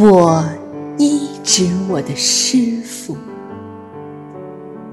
[0.00, 0.44] 我
[0.96, 3.16] 医治我的师傅，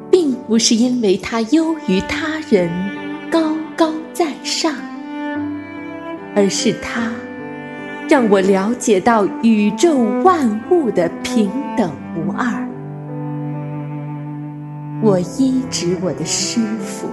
[0.09, 2.67] 并不是因为他优于他人、
[3.29, 4.73] 高高在上，
[6.35, 7.11] 而是他
[8.09, 12.67] 让我了解到宇宙万物的平等无二。
[15.03, 17.07] 我医治我的师傅，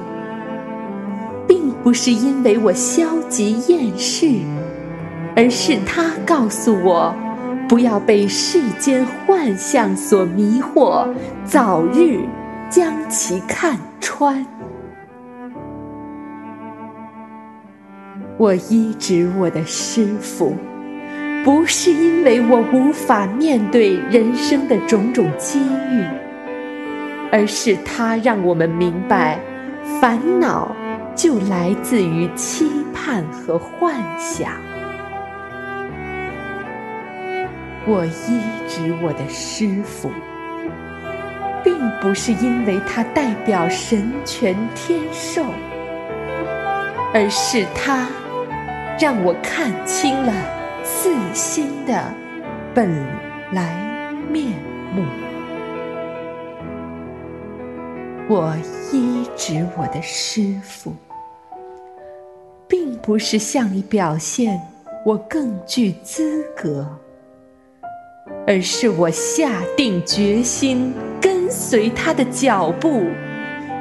[1.46, 4.30] 并不是因为我消极厌世，
[5.36, 7.14] 而是他告诉我。
[7.72, 11.08] 不要被世间幻象所迷惑，
[11.42, 12.20] 早日
[12.68, 14.44] 将其看穿。
[18.36, 20.54] 我医治我的师傅，
[21.42, 26.04] 不是因为我无法面对人生的种种机遇，
[27.32, 29.40] 而是他让我们明白，
[29.98, 30.70] 烦恼
[31.14, 34.50] 就来自于期盼和幻想。
[37.84, 40.08] 我医治我的师傅，
[41.64, 45.44] 并不是因为他代表神权天授，
[47.12, 48.08] 而是他
[49.00, 50.32] 让我看清了
[50.84, 52.14] 自心的
[52.72, 52.88] 本
[53.52, 54.52] 来面
[54.94, 55.02] 目。
[58.28, 58.56] 我
[58.92, 60.94] 医治我的师傅，
[62.68, 64.60] 并不是向你表现
[65.04, 66.86] 我更具资格。
[68.46, 73.04] 而是我下定决心跟随他的脚步，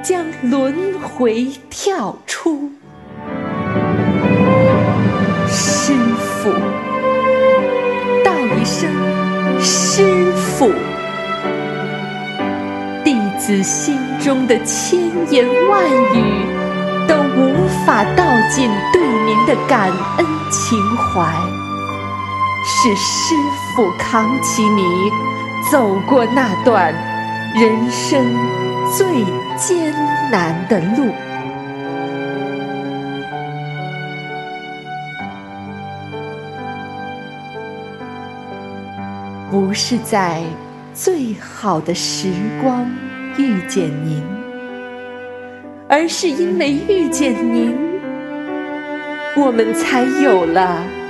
[0.03, 2.71] 将轮回跳出。
[5.47, 5.93] 师
[6.41, 6.51] 傅，
[8.23, 8.89] 道一声
[9.59, 10.71] 师傅，
[13.03, 14.99] 弟子心中的千
[15.31, 16.45] 言万语
[17.07, 21.50] 都无法道尽对您的感恩情怀。
[22.63, 23.35] 是师
[23.75, 25.11] 傅扛起你
[25.69, 26.93] 走过那段
[27.55, 28.25] 人生
[28.95, 29.05] 最
[29.57, 29.93] 艰
[30.31, 31.11] 难的路，
[39.49, 40.41] 不是在
[40.93, 42.31] 最好的时
[42.61, 42.85] 光
[43.37, 44.23] 遇见您，
[45.89, 47.75] 而是因为遇见您，
[49.35, 51.00] 我们才有了。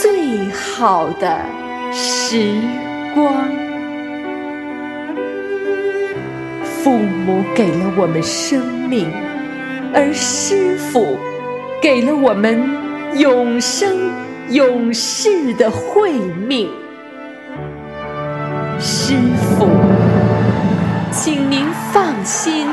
[0.00, 1.38] 最好的
[1.92, 2.54] 时
[3.14, 3.34] 光，
[6.62, 9.12] 父母给了我们生命，
[9.92, 11.18] 而师傅
[11.82, 12.74] 给了我们
[13.16, 14.10] 永生
[14.48, 16.12] 永世的慧
[16.48, 16.70] 命。
[18.78, 19.68] 师傅，
[21.10, 22.66] 请您放心，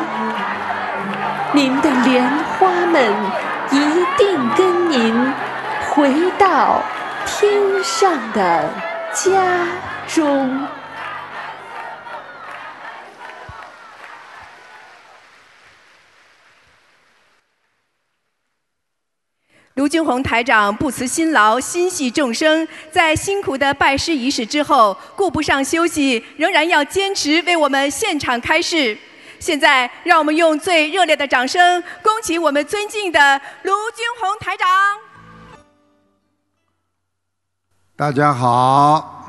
[1.51, 2.25] 您的莲
[2.57, 3.13] 花们
[3.71, 3.77] 一
[4.17, 5.13] 定跟您
[5.89, 6.81] 回到。
[7.37, 8.69] 天上的
[9.13, 9.67] 家
[10.07, 10.67] 中，
[19.75, 28.97] 卢军宏台长不辞辛劳，心系众生，在辛苦的拜师仪式之后，顾不上休息，仍然要坚持为我们现场开示。
[29.39, 34.67] 现在，让我们用最热烈的掌声，恭请我们尊敬的卢军宏台长。
[37.99, 39.25] 大家好，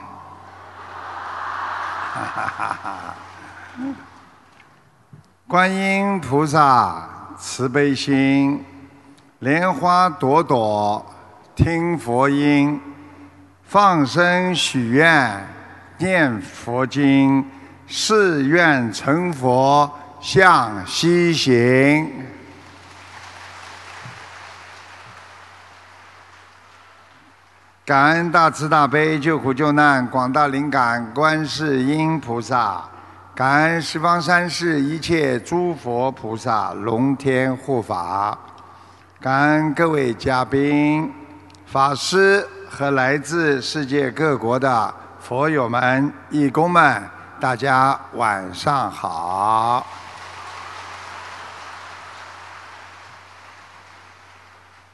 [2.14, 3.16] 哈哈哈哈！
[5.48, 7.04] 观音菩萨
[7.36, 8.64] 慈悲心，
[9.40, 11.04] 莲花朵朵
[11.56, 12.80] 听佛音，
[13.64, 15.44] 放生许愿
[15.98, 17.44] 念佛经，
[17.88, 22.08] 誓愿成佛向西行。
[27.86, 32.84] 感恩大慈大悲救苦救难广大灵感观世音菩萨，
[33.34, 38.38] 感恩十方三世一切诸佛菩萨龙天护法，
[39.20, 41.12] 感恩各位嘉宾、
[41.66, 47.02] 法师和来自世界各国的佛友们、义工们，
[47.40, 49.84] 大家晚上好。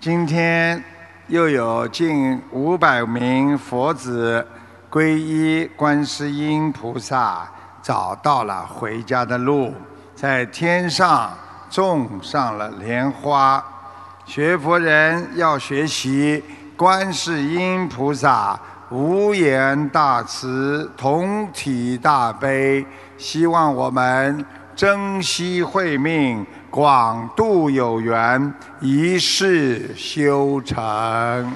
[0.01, 0.96] 今天。
[1.29, 4.47] 又有近五百名佛子
[4.89, 7.51] 皈依观世音菩萨，
[7.83, 9.75] 找到了回家的路，
[10.15, 11.37] 在天上
[11.69, 13.65] 种上了莲花。
[14.25, 16.45] 学佛人要学习
[16.77, 18.57] 观世音菩萨
[18.91, 22.87] 无言大慈、同体大悲，
[23.19, 24.47] 希望我们
[24.77, 26.47] 珍惜慧命。
[26.71, 31.53] 广度有缘，一世修成。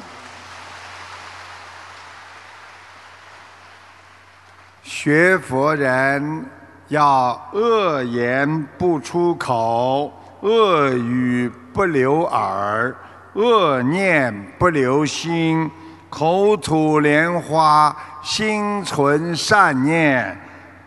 [4.83, 6.45] 学佛人
[6.89, 12.95] 要恶言不出口，恶语不留耳，
[13.35, 15.71] 恶念不留心，
[16.09, 20.37] 口吐莲花，心存善念，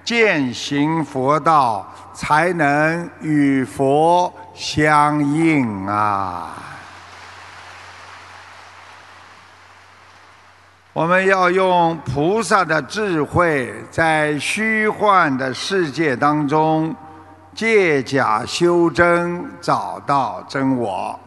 [0.04, 6.54] 践行佛道，才能与佛相应啊！
[10.92, 16.96] 我们要用菩萨的智慧，在虚幻的世界当中
[17.56, 21.20] 借假修真，找到真我。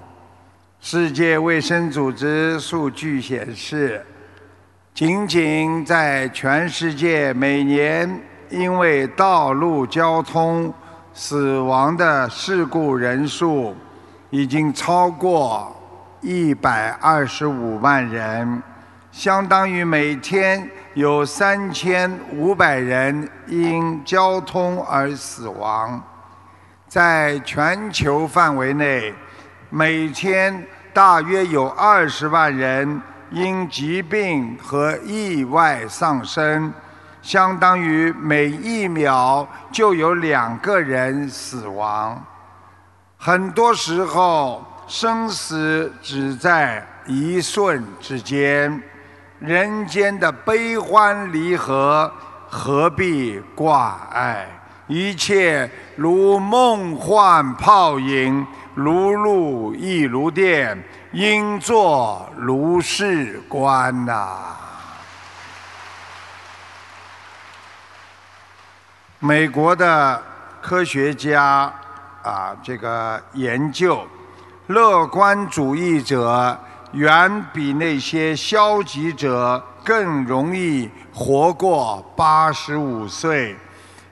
[0.80, 4.06] 世界卫生组织数据显示，
[4.94, 8.20] 仅仅在全世界每年
[8.50, 10.72] 因为道路交通
[11.12, 13.74] 死亡的事故人数，
[14.30, 15.74] 已经超过
[16.20, 18.62] 一百二十五万人。
[19.10, 26.02] 相当于每天有三千五百人因交通而死亡，
[26.86, 29.14] 在全球范围内，
[29.70, 33.00] 每天大约有二十万人
[33.30, 36.70] 因疾病和意外丧生，
[37.26, 42.24] 相当于每一秒就有两个人死亡。
[43.16, 48.80] 很多时候，生死只在一瞬之间。
[49.40, 52.08] 人间的悲欢离合，
[52.48, 54.46] 何必挂碍？
[54.86, 58.46] 一切如梦幻泡影，
[58.76, 60.80] 如露亦如电，
[61.10, 64.38] 应作如是观呐。
[69.18, 70.22] 美国的
[70.60, 71.72] 科学家
[72.22, 74.06] 啊，这个研究，
[74.66, 76.58] 乐观主义者。
[76.92, 83.54] 远比那些消极者更容易活过八十五岁，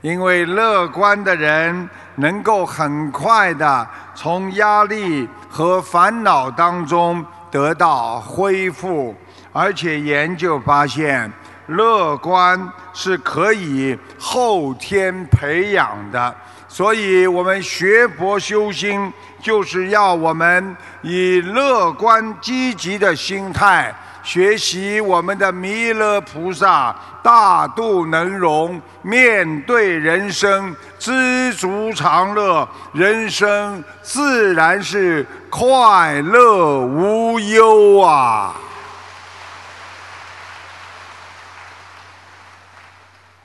[0.02, 9.14] 因为乐观的人能够很快的从压力和烦恼当中得到恢复，
[9.50, 11.32] 而且研究发现，
[11.66, 16.34] 乐观是可以后天培养的。
[16.68, 23.94] 所以我们学佛修心，就是要我们以乐观积极的心态
[24.24, 38.54] 学习我们的弥勒菩萨大度能容，面对人生知足常乐，人生自然是快乐无忧啊！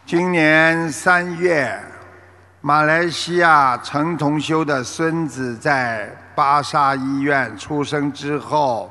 [0.10, 1.80] 今年三月。
[2.62, 8.90] 马来西亚陈同修的孙子在巴沙医院出生之后，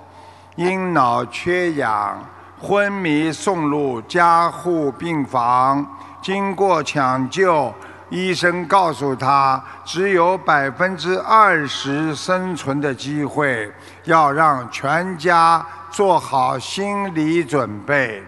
[0.54, 2.24] 因脑缺氧
[2.60, 5.84] 昏迷送入加护病房。
[6.22, 7.74] 经过抢救，
[8.10, 13.68] 医生告诉他只有百分之二十生存的机会，
[14.04, 18.22] 要让全家做好心理准备。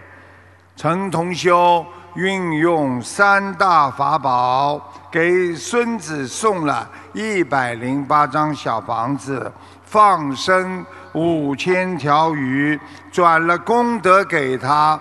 [0.75, 1.85] 陈同修
[2.15, 4.81] 运用三大法宝。
[5.11, 9.51] 给孙子送了一百零八张小房子，
[9.83, 12.79] 放生五千条鱼，
[13.11, 14.97] 转了功德给他。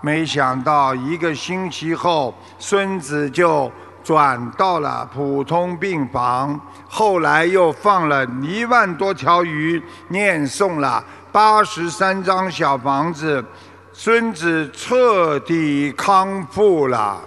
[0.00, 3.70] 没想到一个星期后，孙子就
[4.02, 6.58] 转到了普通病房。
[6.88, 13.44] 后来又放了一万多条鱼，念诵了八十三张小房子，
[13.92, 17.20] 孙子彻底康复了。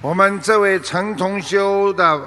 [0.00, 2.20] 我们这位陈同修的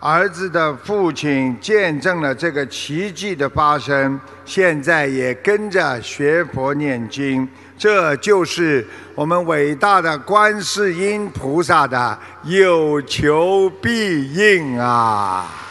[0.00, 7.46] 儿子的父亲见证了这个奇迹的发生，现在也跟着学佛念经，
[7.76, 15.67] 这就是我们伟大的观世音菩萨的有求必应啊！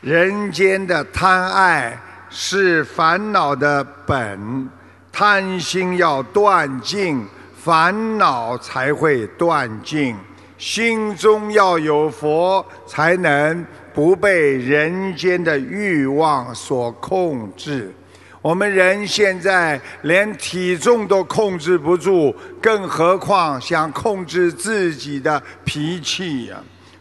[0.00, 1.98] 人间的贪爱
[2.30, 4.68] 是烦恼的本，
[5.12, 7.26] 贪心要断尽。
[7.62, 10.16] 烦恼才会断尽，
[10.56, 17.92] 心中要有佛，才能不被人间的欲望所控制。
[18.40, 26.56] 我们人现在连体重都控制不住，更何况想控制自己的脾气呀？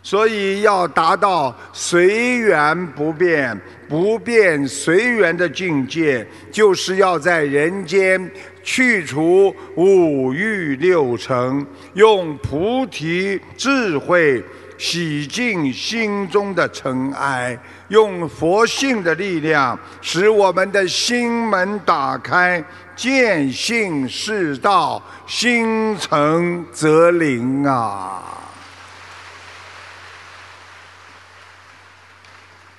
[0.09, 3.55] 所以要达到随缘不变、
[3.87, 8.27] 不变随缘的境界，就是要在人间。
[8.63, 11.63] 去除五欲六尘，
[11.93, 14.43] 用菩提智慧
[14.79, 17.55] 洗净心中的尘埃，
[17.89, 22.63] 用佛性的力量，使我们的心门打开，
[22.95, 28.38] 见性是道，心诚则灵啊！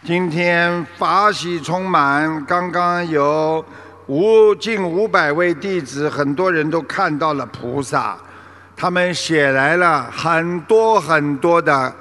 [0.02, 3.62] 今天法喜充满，刚刚有
[4.06, 8.16] 五近五百位弟子，很多人都看到了菩萨。
[8.74, 11.94] 他们写来了很多很多的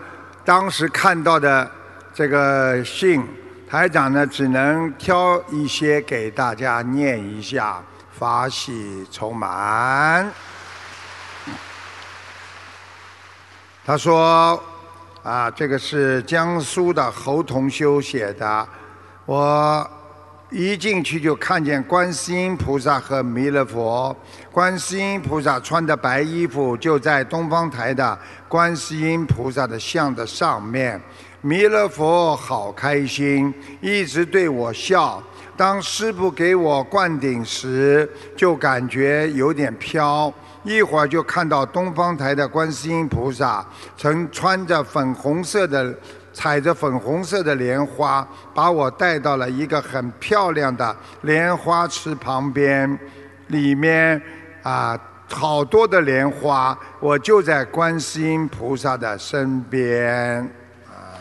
[0.46, 1.70] 当时看到的
[2.14, 3.22] 这个信，
[3.70, 7.84] 台长呢只能挑一些给大家念一下，
[8.18, 10.32] 法喜充满。
[13.86, 14.64] 他说
[15.30, 18.68] ：“啊，这个是江苏的侯同修写的，
[19.28, 19.88] 我。”
[20.52, 24.16] 一进去就看见观世音菩萨和弥勒佛。
[24.52, 28.18] 观世音菩萨穿的白衣服就在东方台的
[28.48, 31.00] 观世音菩萨的像的上面。
[31.42, 35.22] 弥勒佛好开心，一直对我笑。
[35.56, 40.34] 当师傅给我灌顶时，就感觉有点飘。
[40.64, 43.66] 一会儿就看到东方台的观世音菩萨，
[43.98, 45.94] 曾穿着粉红色的。
[46.32, 52.98] 踩着粉红色的莲花，把我带到了一个很漂亮的莲花池旁边，
[53.48, 54.22] 里面
[54.62, 54.98] 啊
[55.30, 60.40] 好多的莲花，我就在观世音菩萨的身边。
[60.88, 61.18] 啊，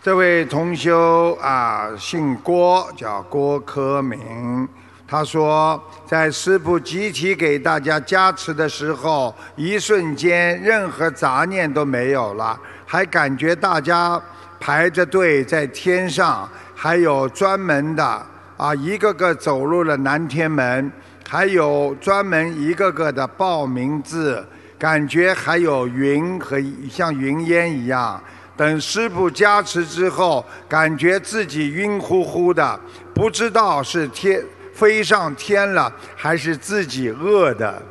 [0.00, 4.66] 这位同修啊，姓郭，叫郭科明。
[5.10, 14.22] 他说，在师父集体给大家加持的时候，一瞬间任何杂念都没有了，还感觉大家
[14.60, 18.26] 排着队在天上，还有专门的
[18.56, 20.92] 啊，一个个走入了南天门，
[21.28, 24.46] 还有专门一个个的报名字，
[24.78, 26.56] 感觉还有云和
[26.88, 28.22] 像云烟一样。
[28.56, 32.78] 等师父加持之后，感觉自己晕乎乎的，
[33.12, 34.40] 不知道是天。
[34.80, 37.82] 飞上天了，还是自己饿的？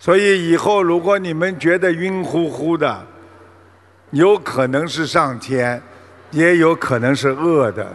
[0.00, 3.06] 所以以后如果你们觉得晕乎乎的，
[4.10, 5.80] 有可能是上天，
[6.32, 7.86] 也有可能是饿的。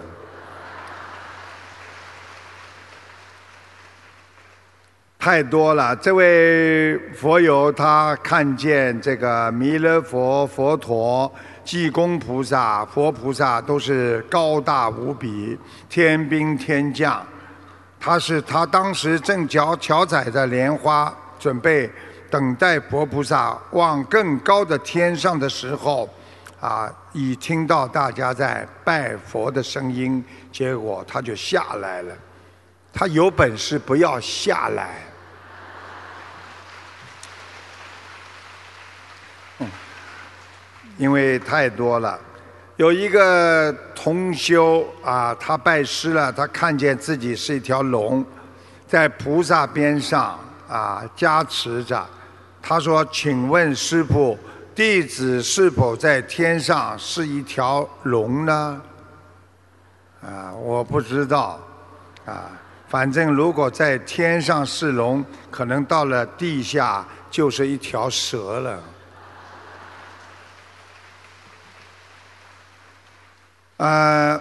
[5.20, 11.30] 太多了，这位佛友他看见这个弥勒佛佛陀。
[11.64, 15.58] 济公菩萨、佛菩萨都是高大无比，
[15.90, 17.26] 天兵天将。
[18.00, 21.90] 他是他当时正脚脚踩着莲花，准备
[22.30, 26.10] 等待佛菩萨往更高的天上的时候，
[26.60, 32.16] 啊，已听到大家在拜佛的声音，结果他就下来了。
[32.92, 34.90] 他有本事不要下来。
[39.60, 39.70] 嗯
[40.98, 42.20] 因为太多了，
[42.78, 48.24] 有一个同修啊，他拜师了，他看见自己是一条龙，
[48.88, 52.06] 在菩萨边上啊加持着。
[52.62, 54.38] 他说：“请问师傅，
[54.76, 58.82] 弟子是否在天上是一条龙呢？”
[60.22, 61.60] 啊，我不知道，
[62.28, 62.52] 啊，
[62.88, 68.80] 反正如果在天上是龙，可能到了地下就是一条蛇了。
[73.82, 74.40] 呃，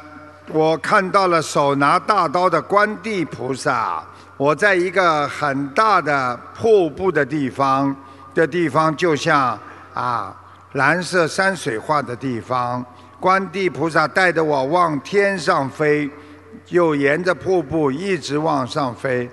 [0.49, 4.04] 我看到了手拿大刀的观地菩萨。
[4.37, 7.97] 我在一个很大的瀑布的地方，
[8.35, 9.59] 的地方就像
[9.94, 10.37] 啊
[10.73, 12.85] 蓝色山水画的地方。
[13.18, 16.11] 观地菩萨带着我往天上飞，
[16.68, 19.30] 又沿着瀑布一直往上飞。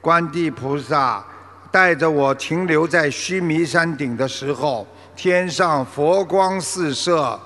[0.00, 1.22] 观地菩萨
[1.70, 7.38] 带着我停留在须弥山顶的时候，天上佛光四射。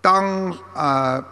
[0.00, 1.22] 当啊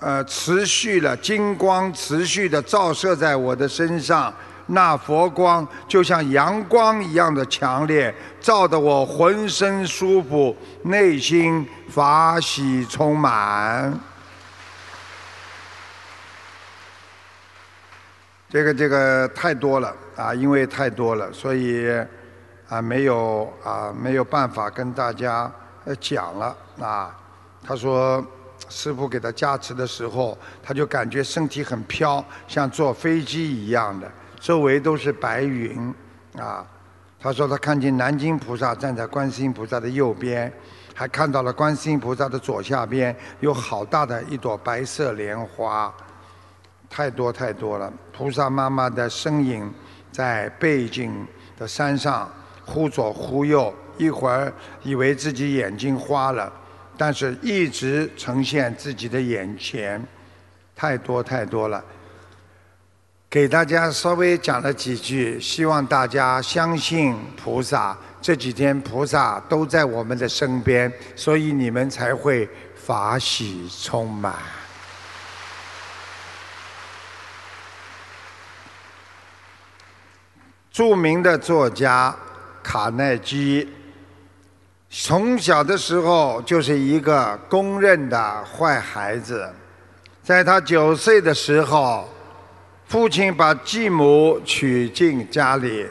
[0.00, 4.32] 呃持续了金光持续的照射在我的身上，
[4.66, 13.98] 那佛光就像阳光一样的强烈，照得我浑身舒服，内心法喜充满。
[18.50, 21.90] 这个这个太多了啊，因为太多了，所以
[22.68, 25.50] 啊没有啊没有办法跟大家
[25.84, 27.14] 呃讲了啊。
[27.66, 28.24] 他说
[28.68, 35.92] ：“师傅给他加持的时候，他就感觉身体很飘，像坐飞机一样的，周围都是白云
[36.38, 36.64] 啊。”
[37.18, 40.52] 他说他看见南京菩萨站在观世音菩萨的右边，
[40.94, 45.90] 还看到了观世音菩萨的左下边有好大的一朵白色莲花。
[46.90, 47.90] 太多太多了。
[48.12, 49.72] 菩萨妈妈的身影
[50.12, 52.30] 在背景的山上
[52.66, 54.52] 忽左忽右，一会儿
[54.82, 56.52] 以为自己眼睛花了，
[56.96, 60.02] 但是一直呈现自己的眼前，
[60.74, 61.84] 太多太多了。
[63.28, 67.96] 给大家稍微讲了几句，希望大家相信菩萨。
[68.22, 74.34] 这几天菩萨都在我们的身边，所以你们才会法喜充满。
[80.70, 82.14] 著名的作家
[82.62, 83.68] 卡耐基，
[84.96, 89.52] 从小的时候就是一个公认的坏孩子。
[90.22, 92.08] 在他九岁的时候，
[92.86, 95.84] 父亲把继母娶进家里，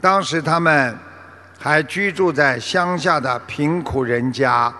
[0.00, 0.96] 当时他们。
[1.58, 4.72] 还居住在乡下的贫苦人家，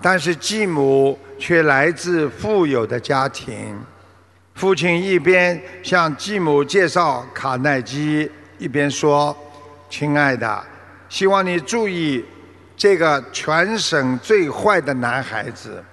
[0.00, 3.76] 但是继母却来自富有的家庭。
[4.54, 9.36] 父亲一边向继母介绍卡耐基，一边说
[9.90, 10.64] ：“亲爱的，
[11.08, 12.24] 希望你注意
[12.80, 15.84] 这个全省最坏的男孩子，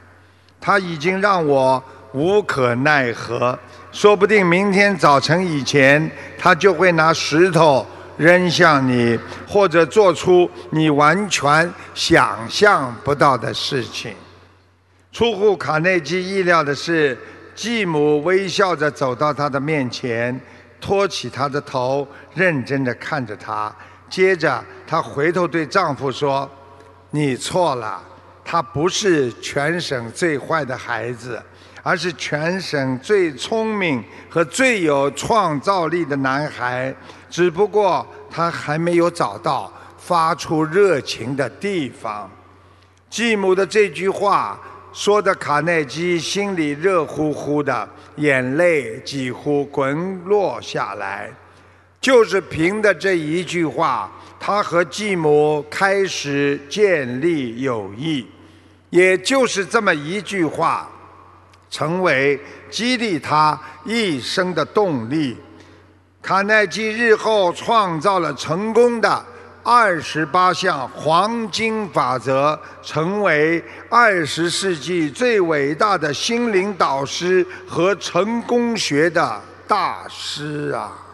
[0.58, 3.60] 他已经让我无可奈何。
[3.92, 14.16] 说不定明天早晨以前，他就会拿石头。”扔向你，或者做出你完全想象不到的事情。
[15.12, 17.16] 出乎卡内基意料的是，
[17.54, 20.40] 继母微笑着走到他的面前，
[20.82, 23.72] 托起他的头，认真地看着他。
[24.10, 26.50] 接着，她回头对丈夫说
[27.12, 28.02] ：“你错了，
[28.44, 31.42] 他不是全省最坏的孩子，
[31.82, 36.94] 而是全省最聪明和最有创造力的男孩。”
[37.30, 42.30] 只不过他还没有找到发出热情的地方。
[43.10, 44.58] 继母的这句话
[44.94, 51.30] 说的卡耐基心里热乎乎的，眼泪几乎滚落下来。
[52.00, 58.28] 就是凭的这一句话，他和继母开始建立友谊。
[58.90, 60.90] 也就是这么一句话，
[61.70, 65.36] 成为激励他一生的动力。
[66.22, 69.26] 卡耐基日后创造了成功的
[69.64, 81.07] 二十八项黄金法则，成为二十世纪最伟大的心灵导师和成功学的大师啊！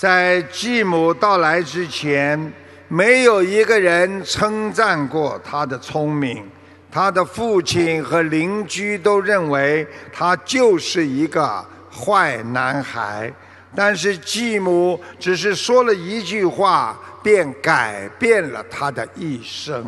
[0.00, 2.50] 在继母到来之前，
[2.88, 6.42] 没有一个人称赞过他的聪明。
[6.90, 13.30] 他的父亲和邻居都认为他就是一个坏男孩，
[13.76, 19.84] 但是继母只是说了一句话，便改变了他的一生。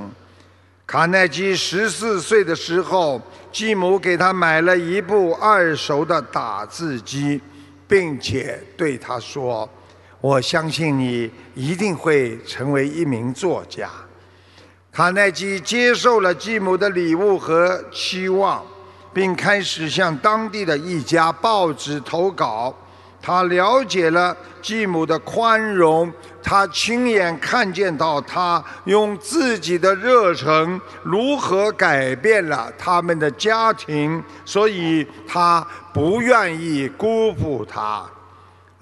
[0.87, 3.19] 卡耐基十四岁的时候，
[3.51, 7.41] 继母给他买了一部二手的打字机，
[7.89, 9.67] 并且对他说
[10.23, 13.91] ：“我相信你一定会成为一名作家。”
[14.91, 18.63] 卡耐基接受了继母的礼物和期望，
[19.13, 22.75] 并开始向当地的一家报纸投稿。
[23.25, 38.05] 他了解了继母的宽容，他亲眼看见到他用自己的热忱如何改变了他们的家庭，所以他不愿意辜负他。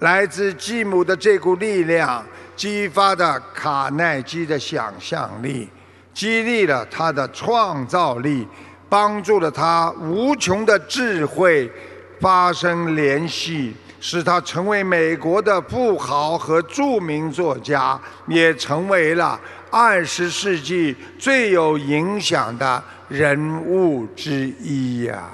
[0.01, 5.69] 来自继母的这股力量，激发的卡耐基的想象力。
[6.11, 8.47] 激励了他的创造力，
[8.89, 11.71] 帮助了他无穷的智慧
[12.19, 25.29] 发生联系，使他成为美国的富豪和著名作家，也成为了二十世纪最有影响的人物之一呀。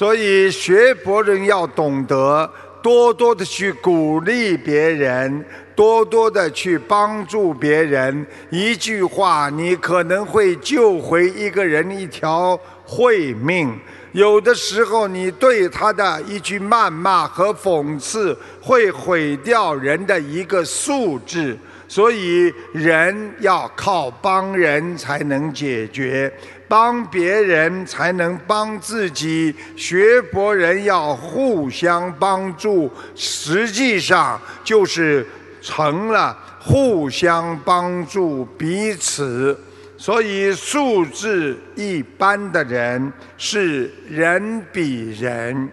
[0.00, 2.50] 所以，学佛人要懂得
[2.82, 5.44] 多多的去鼓励别人。
[5.76, 13.78] 多多的去帮助别人，一句话你可能会救回一个人一条慧命。
[14.12, 21.58] 有的时候，你对他的一句谩骂和讽刺，会毁掉人的一个素质。
[21.86, 26.32] 所以，人要靠帮人才能解决，
[26.70, 29.54] 帮别人才能帮自己。
[29.76, 35.26] 学佛人要互相帮助，实际上就是。
[35.62, 39.54] 成了互相帮助彼此，
[39.98, 45.68] 所以素质一般的人是人比人，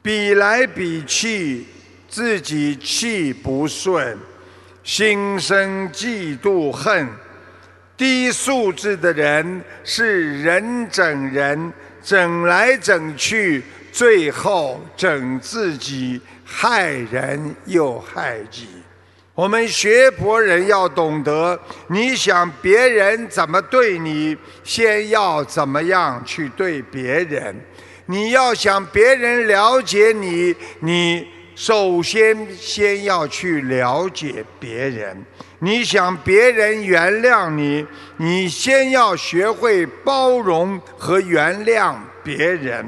[0.00, 1.66] 比来比去，
[2.08, 4.16] 自己气不顺，
[4.82, 7.06] 心生嫉妒恨，
[8.00, 11.70] 低素质的人是人整人，
[12.02, 18.68] 整来整去，最后整自己，害人又害己。
[19.34, 24.34] 我们学佛人要懂得，你想别人怎么对你，
[24.64, 27.54] 先要怎么样去对别人。
[28.06, 35.22] 你要想别人了解你，你首先先要去了解别人。
[35.62, 41.94] 你想别人原谅你，你先要学会包容和原谅
[42.24, 42.82] 别人；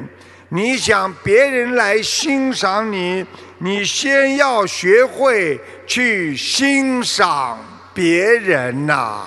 [0.49, 3.27] 你想别人来欣赏你，
[3.59, 7.59] 你先要学会去欣赏
[7.93, 9.27] 别人呐。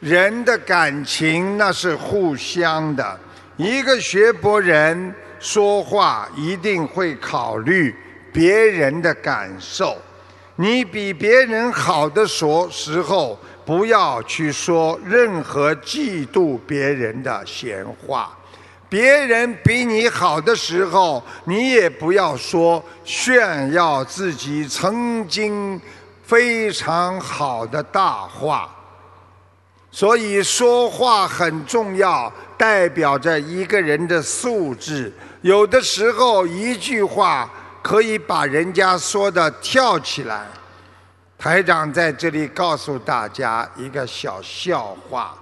[0.00, 3.20] 人的感情那是互相的，
[3.58, 7.94] 一个学博人说话一定会考虑。
[8.36, 9.96] 别人的感受，
[10.56, 18.28] 你比别人好的时候，不要去说任何嫉妒别人的闲话；
[18.90, 25.80] 别人比你好的时候，你也不要说炫耀自己曾经
[26.22, 28.68] 非常好的大话。
[29.90, 35.10] 所以说话很重要，代表着一个人的素质。
[35.40, 37.50] 有的时候一句话。
[37.86, 40.44] 可以把人家说的跳起来。
[41.38, 45.32] 台长在这里告诉大家一个小笑话：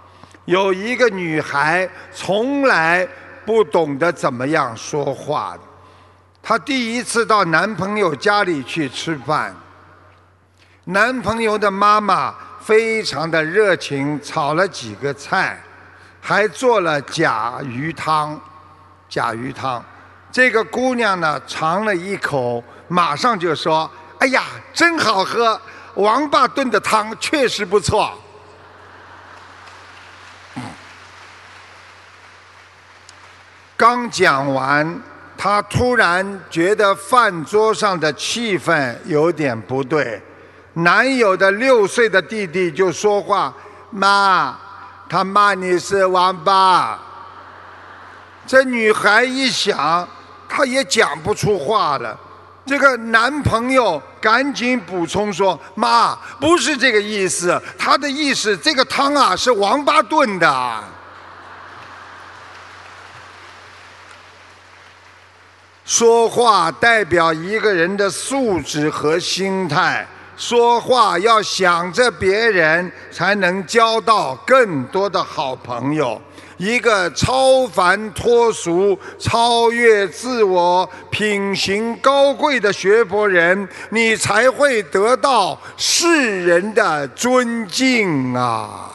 [0.45, 3.09] 有一个女孩从来
[3.47, 5.57] 不懂得怎么样说话，
[6.43, 9.57] 她第一次到男朋友家里去吃饭，
[10.85, 15.59] 男朋友的妈妈非常的热情，炒了几个菜，
[16.21, 18.39] 还做了甲鱼汤，
[19.09, 19.83] 甲鱼汤。
[20.35, 24.43] 这个姑娘呢，尝了一口，马上就说：“哎呀，
[24.73, 25.61] 真好喝！
[25.95, 28.13] 王八炖的汤确实不错。”
[33.77, 35.01] 刚讲完，
[35.39, 40.21] 她突然觉得饭桌上的气氛有点不对。
[40.73, 43.55] 男友的六岁的弟弟就说话
[43.93, 44.59] ：“妈，
[45.09, 46.99] 他骂你是王八。”
[48.45, 50.09] 这女孩一想。
[50.57, 52.17] 他也讲不出话了，
[52.65, 60.81] 这个男朋友赶紧补充说：“妈，不是这个意思，他的意思，这个汤啊是王八炖的。”
[65.85, 76.23] 说话代表一个人的素质和心态，说话要想着别人，才能交到更多的好朋友。
[76.57, 88.91] 一个超凡脱俗、超越自我、品行高贵的学佛人，你才会得到世人的尊敬啊！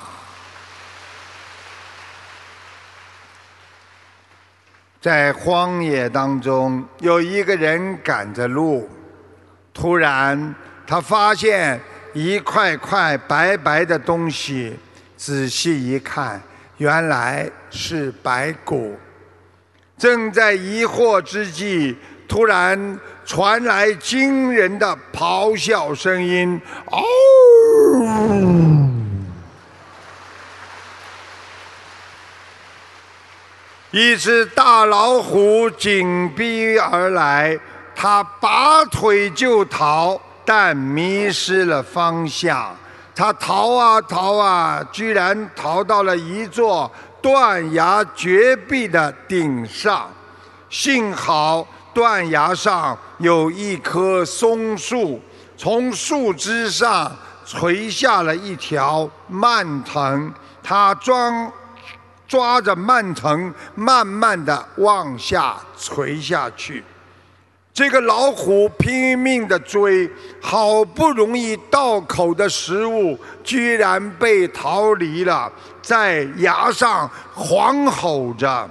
[5.02, 8.90] 在荒野当中，有一个人赶着路，
[9.74, 10.54] 突然
[10.86, 11.80] 他发现
[12.14, 14.78] 一块块白白的东西，
[15.16, 16.42] 仔细一看。
[16.80, 18.98] 原来是白骨。
[19.98, 21.96] 正在疑惑之际，
[22.28, 27.02] 突然传来惊人的咆哮声音：“嗷！”
[33.92, 37.60] 一只大老虎紧逼而来，
[37.96, 42.74] 它拔腿就逃，但迷失了方向。
[43.20, 46.90] 他逃啊逃啊，居然逃到了一座
[47.22, 50.10] 断崖绝壁的顶上。
[50.70, 55.22] 幸好断崖上有一棵松树，
[55.58, 57.12] 从树枝上
[57.46, 60.34] 垂下了一条蔓藤。
[60.64, 61.30] 他抓
[62.26, 66.86] 抓着蔓藤，慢慢的往下垂下去。
[67.80, 70.12] 这个老虎拼命的追，
[70.42, 75.50] 好不容易到口的食物，居然被逃离了，
[75.82, 78.70] 在崖上狂吼着。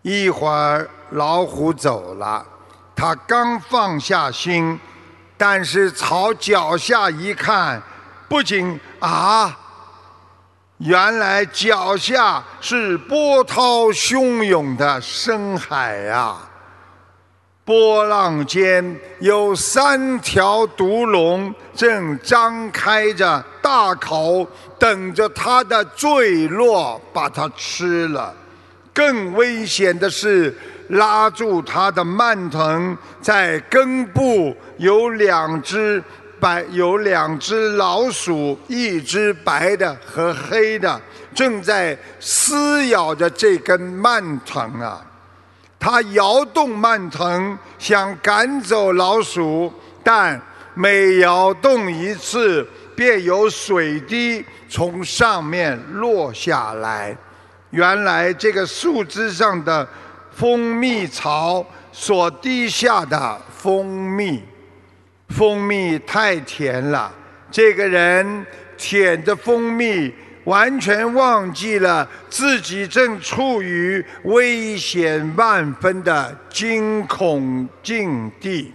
[0.00, 2.42] 一会儿，老虎走了，
[2.96, 4.80] 他刚放下心，
[5.36, 7.82] 但是朝脚下一看，
[8.30, 9.54] 不仅啊，
[10.78, 16.47] 原来脚下是波涛汹涌的深海啊！
[17.68, 28.34] 波浪间有三条毒龙，正张开着大口，等着它的坠落，把它吃了。
[28.94, 30.56] 更危险的是，
[30.88, 36.02] 拉住它的蔓藤，在根部有两只
[36.40, 40.98] 白有两只老鼠，一只白的和黑的，
[41.34, 45.04] 正在撕咬着这根蔓藤啊。
[45.80, 50.40] 他摇动蔓藤，想赶走老鼠，但
[50.74, 57.16] 每摇动一次，便有水滴从上面落下来。
[57.70, 59.86] 原来这个树枝上的
[60.32, 64.42] 蜂蜜草所滴下的蜂蜜，
[65.28, 67.12] 蜂蜜太甜了，
[67.50, 70.12] 这个人舔着蜂蜜。
[70.48, 78.72] 完全忘记了自己正处于危险万分的惊恐境地。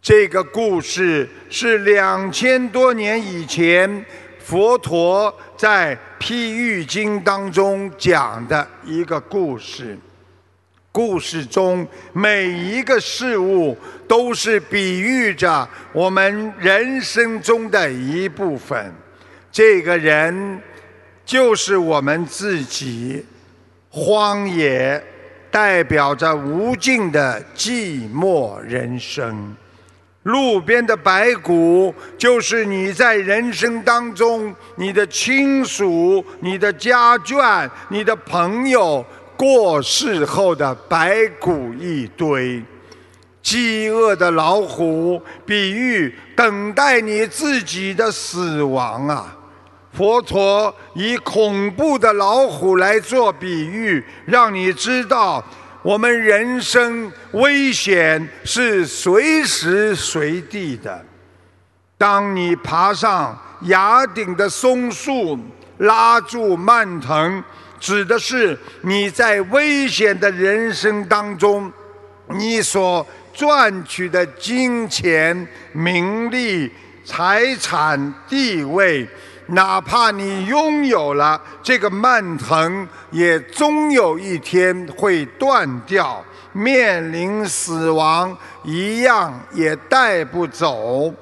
[0.00, 4.02] 这个故事是两千多年以前
[4.38, 9.98] 佛陀在《譬喻经》当中讲的一个故事。
[10.90, 13.76] 故事中每一个事物
[14.08, 18.90] 都是比喻着我们人生中的一部分。
[19.52, 20.58] 这个人。
[21.30, 23.24] 就是我们自己，
[23.88, 25.00] 荒野
[25.48, 29.32] 代表着无尽的寂寞人生；
[30.24, 42.60] 路边的白骨，就是你在人生当中你的亲属、你的家眷、你的朋友过世后的白骨一堆；
[43.40, 49.36] 饥饿的老虎，比喻等待你自己的死亡啊。
[49.92, 55.44] 佛陀以恐怖的老虎来做比喻，让你知道
[55.82, 61.04] 我们人生危险是随时随地的。
[61.98, 65.38] 当你爬上崖顶的松树，
[65.78, 67.42] 拉住蔓藤，
[67.78, 71.70] 指的是你在危险的人生当中，
[72.28, 76.70] 你所赚取的金钱、名利、
[77.04, 79.06] 财产、地位。
[79.50, 91.12] 哪怕你拥有了这个蔓藤，也终有一天会断掉，面临死亡，一样也带不走。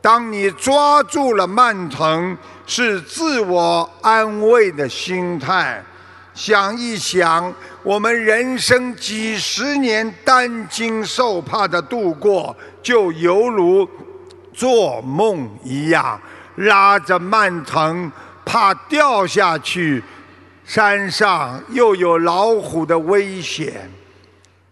[0.00, 5.84] 当你抓住了蔓藤，是自我安慰的心态。
[6.32, 7.52] 想一想，
[7.82, 13.86] 我们人生几十年担惊受怕的度过，就犹如
[14.54, 16.18] 做梦一样。
[16.60, 18.10] 拉着蔓藤，
[18.44, 20.02] 怕掉下去。
[20.64, 23.90] 山上又有老虎的危险，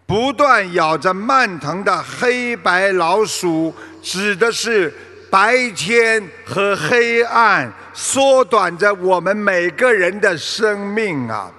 [0.05, 4.93] 不断咬着蔓藤的黑白老鼠，指的是
[5.29, 11.51] 白天和黑暗，缩短着我们每个人的生命啊。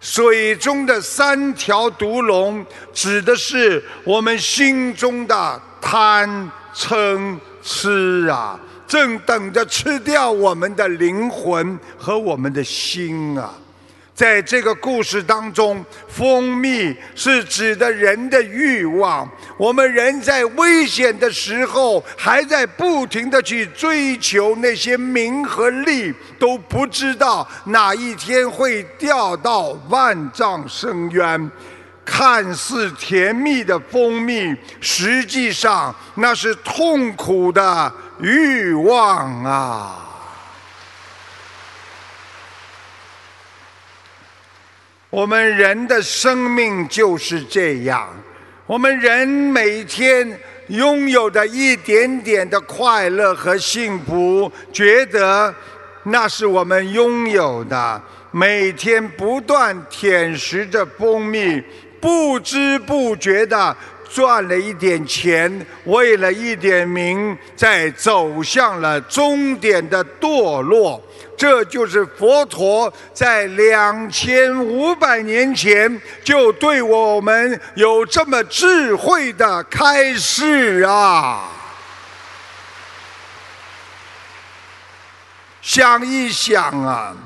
[0.00, 8.58] 水中的三条毒龙，指的是我们心中的贪嗔痴啊。
[8.90, 13.54] 正等着吃掉我们的灵魂和我们的心啊！
[14.12, 19.30] 在这个故事当中，蜂蜜是指的人的欲望。
[19.56, 31.48] 我们人在危险的时候，还在不停的去追求那些名和利，都不知道哪一天会掉到万丈深渊。
[32.04, 37.92] 看似甜蜜的蜂蜜，实际上那是痛苦的。
[38.22, 40.06] 欲望啊！
[45.10, 48.08] 我们人的生命就是这样。
[48.66, 55.52] 我们人每天拥有的一点点的快乐和幸福，觉得
[56.04, 58.00] 那是我们拥有的。
[58.30, 61.60] 每天不断舔食着蜂蜜，
[62.00, 63.76] 不知不觉的。
[64.12, 71.00] 赚了一点钱，为了一点名，在走向了终点的堕落。
[71.36, 81.48] 这就是佛陀在两千五百年前就对我们有这么智慧的开示啊！
[85.62, 87.16] 想一想啊。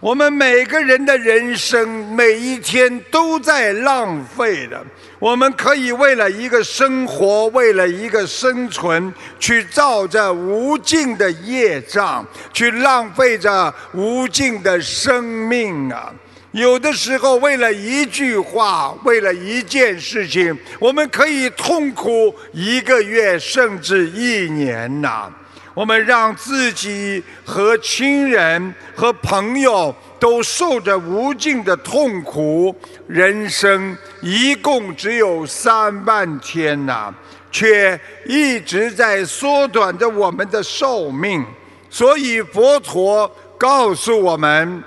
[0.00, 4.84] 我们每个人的人生，每一天都在浪费的。
[5.22, 16.12] 我们可以为了一个生活，为了一个生存，去造着无尽的业障，去浪费着无尽的生命啊！
[16.50, 25.30] 有的时候，为了一句话，为了一件事情，我们可以痛苦一个月，甚至一年呐。
[25.72, 32.72] 我们让自己和亲人和朋友都受着无尽的痛苦。
[33.08, 37.12] 人生一共只有三万天呐，
[37.50, 41.44] 却一直在缩短着我们的寿命。
[41.90, 44.84] 所以佛陀告诉我们。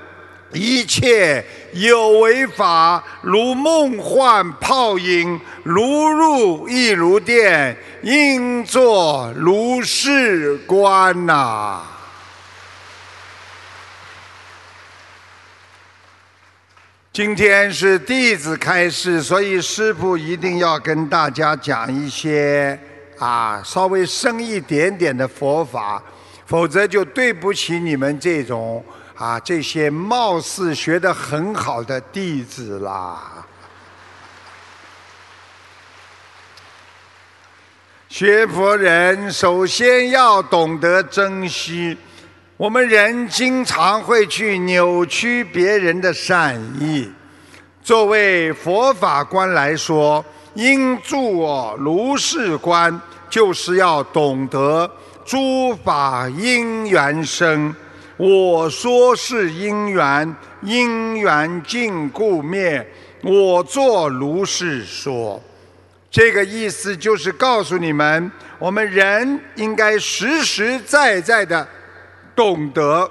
[0.54, 1.44] 一切
[1.74, 11.82] 有为法，如梦幻泡影，如入亦如电，应作如是观呐。
[17.16, 22.78] 今天是弟子开示，所以师父一定要跟大家讲一些
[23.18, 26.04] 啊稍微深一点点的佛法，
[26.46, 28.84] 否则就对不起你们这种。
[29.16, 33.48] 啊，这些貌似学得很好的弟子啦，
[38.10, 41.98] 学佛人首先要懂得珍惜。
[42.58, 47.12] 我们人经常会去扭曲别人的善意。
[47.84, 54.90] 作为佛法观来说，应作如是观，就是要懂得
[55.26, 57.76] 诸法因缘生。
[58.16, 62.90] 我说是因缘，因缘尽故灭。
[63.22, 65.44] 我作如是说，
[66.10, 71.68] 这个意思就是告诉你们，我们人应该实实在在的
[72.36, 73.10] 懂得，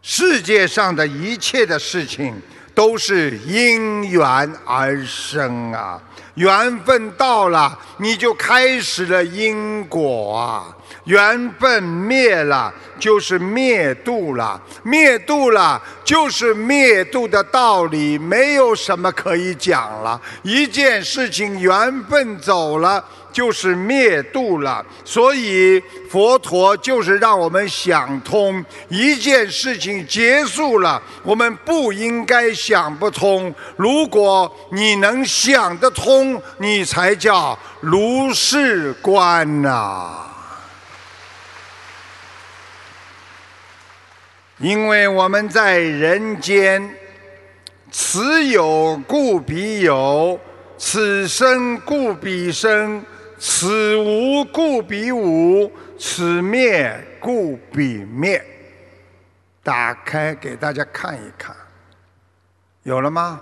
[0.00, 2.34] 世界上的一切的事情
[2.74, 4.22] 都是因缘
[4.64, 6.00] 而生啊，
[6.34, 10.74] 缘分到了，你就开始了因果啊。
[11.04, 20.20] 缘分灭了，就是灭度了；灭度了，就是灭度的道理，没有什么可以讲了。
[20.42, 24.84] 一件事情缘分走了，就是灭度了。
[25.04, 33.54] 所以佛陀就是让我们想通：一件事情结束了，我们不应该想不通。
[33.76, 40.24] 如果你能想得通，你才叫如是观呐。
[44.58, 46.92] 因为我们在人间，
[47.92, 50.36] 此有故彼有，
[50.76, 53.00] 此生故彼生，
[53.38, 58.44] 此无故彼无，此灭故彼灭。
[59.62, 61.54] 打开给大家看一看，
[62.82, 63.40] 有了吗？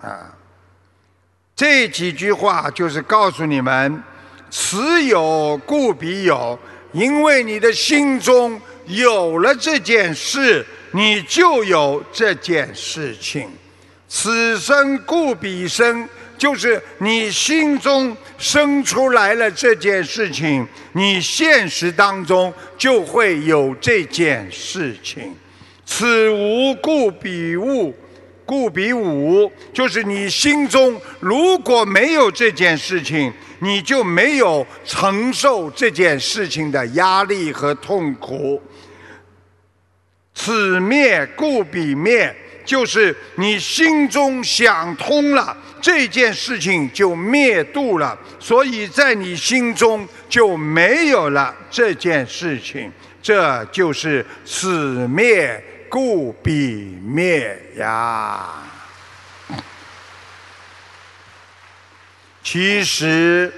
[0.00, 0.36] 啊，
[1.54, 4.02] 这几句话就是告诉你们：
[4.50, 6.58] 此有故彼有，
[6.92, 8.60] 因为你的心中。
[8.88, 13.50] 有了这件事，你就有这件事情。
[14.06, 25.34] 此生故彼生，就是你心中生出来了这件事情，你现实当中就会有这件事情。
[25.84, 27.94] 此无故彼无，
[28.44, 38.60] 故彼无，就是你心中如果没有这件事情，你就没有承受这件事情的压力和痛苦。
[40.34, 52.90] 此灭故彼灭，就是你心中想通了这件事情就灭度了，所以在你心中就没有了这件事情，
[53.22, 58.48] 这就是此灭故彼灭呀。
[62.42, 63.52] 其实，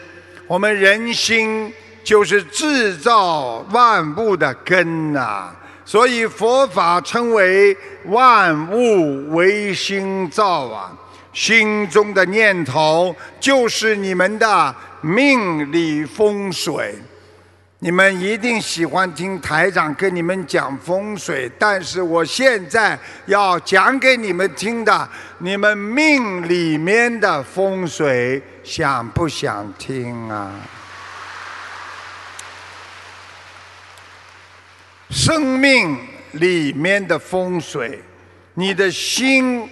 [0.47, 1.73] 我们人心
[2.05, 5.51] 就是制造万物的根呐。
[5.83, 10.93] 所以佛法称为万物唯心造啊，
[11.33, 16.95] 心中的念头就是你们的命理风水。
[17.81, 30.53] 你们一定喜欢听台长跟你们讲风水，但是我现在要讲给你们听的，你们命里面的风水，想不想听啊？
[35.11, 35.97] 生命
[36.33, 38.03] 里面的风水，
[38.55, 39.71] 你的心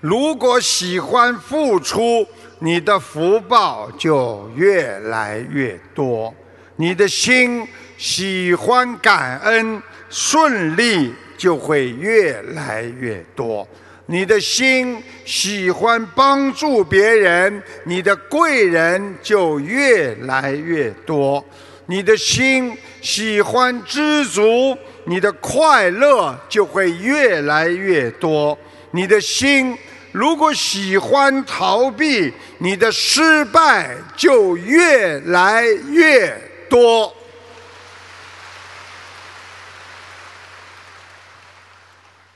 [0.00, 2.26] 如果喜欢付出，
[2.58, 6.32] 你的福报就越来越多；
[6.76, 7.66] 你的心
[7.96, 13.66] 喜欢感恩，顺利就会越来越多；
[14.06, 21.42] 你的心喜欢帮助别人，你的贵人就越来越多；
[21.86, 22.76] 你的心。
[23.02, 28.58] 喜欢知足，你的快乐就会越来越多。
[28.96, 29.76] 你的心
[30.10, 36.34] 如果喜欢逃避你的失败就越来越
[36.70, 37.14] 多。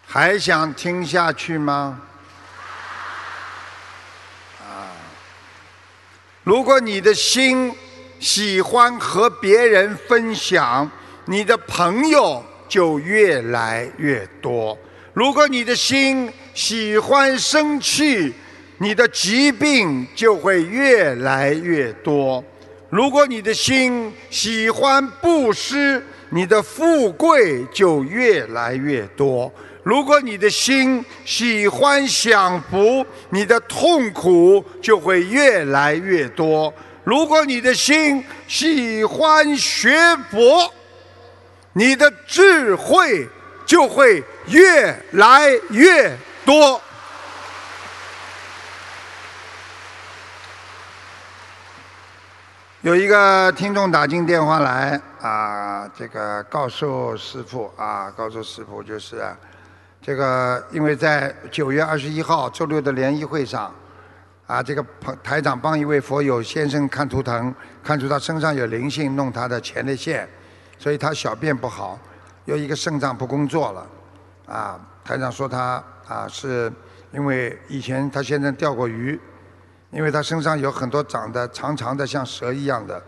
[0.06, 2.02] 还想听下去吗？
[4.60, 4.92] 啊。
[6.44, 7.74] 如果你的心
[8.18, 10.90] 喜欢和别人分享
[11.24, 14.76] 你的朋友就越来越多。
[15.12, 18.30] 如果你的心喜欢生气，
[18.76, 22.44] 你的疾病就会越来越多；
[22.90, 29.50] 如果你的心喜欢布施，你的富贵就越来越多。
[29.82, 36.70] 如果你的心喜欢享福，你的痛苦就会越来越多；
[37.04, 39.96] 如果你的心喜欢学
[40.30, 40.70] 佛，
[41.72, 43.26] 你的智慧
[43.64, 46.14] 就会越来越
[46.44, 46.80] 多。
[52.82, 59.22] 有一个听众打进电话来啊，这个告诉师傅啊，告诉师傅就是。
[60.02, 63.70] 这个，因为在九月二十一号周六的联谊会上，
[64.46, 64.82] 啊，这个
[65.22, 70.26] 台长帮一位佛友先生看图腾，看出他身上有灵性，弄他的前列腺，
[70.78, 71.98] 所以他小便不好，
[72.46, 73.86] 有一个肾脏不工作了，
[74.46, 76.72] 啊，台长说他啊是
[77.12, 79.18] 因为以前他先生钓过鱼，
[79.90, 83.02] 因为他身上有很多长得长长的像蛇一样的，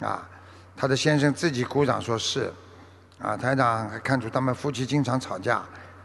[0.00, 0.28] 啊，
[0.76, 2.52] 他的先生自己鼓掌说是，
[3.18, 5.62] 啊，台长还看出他们夫妻经常吵架。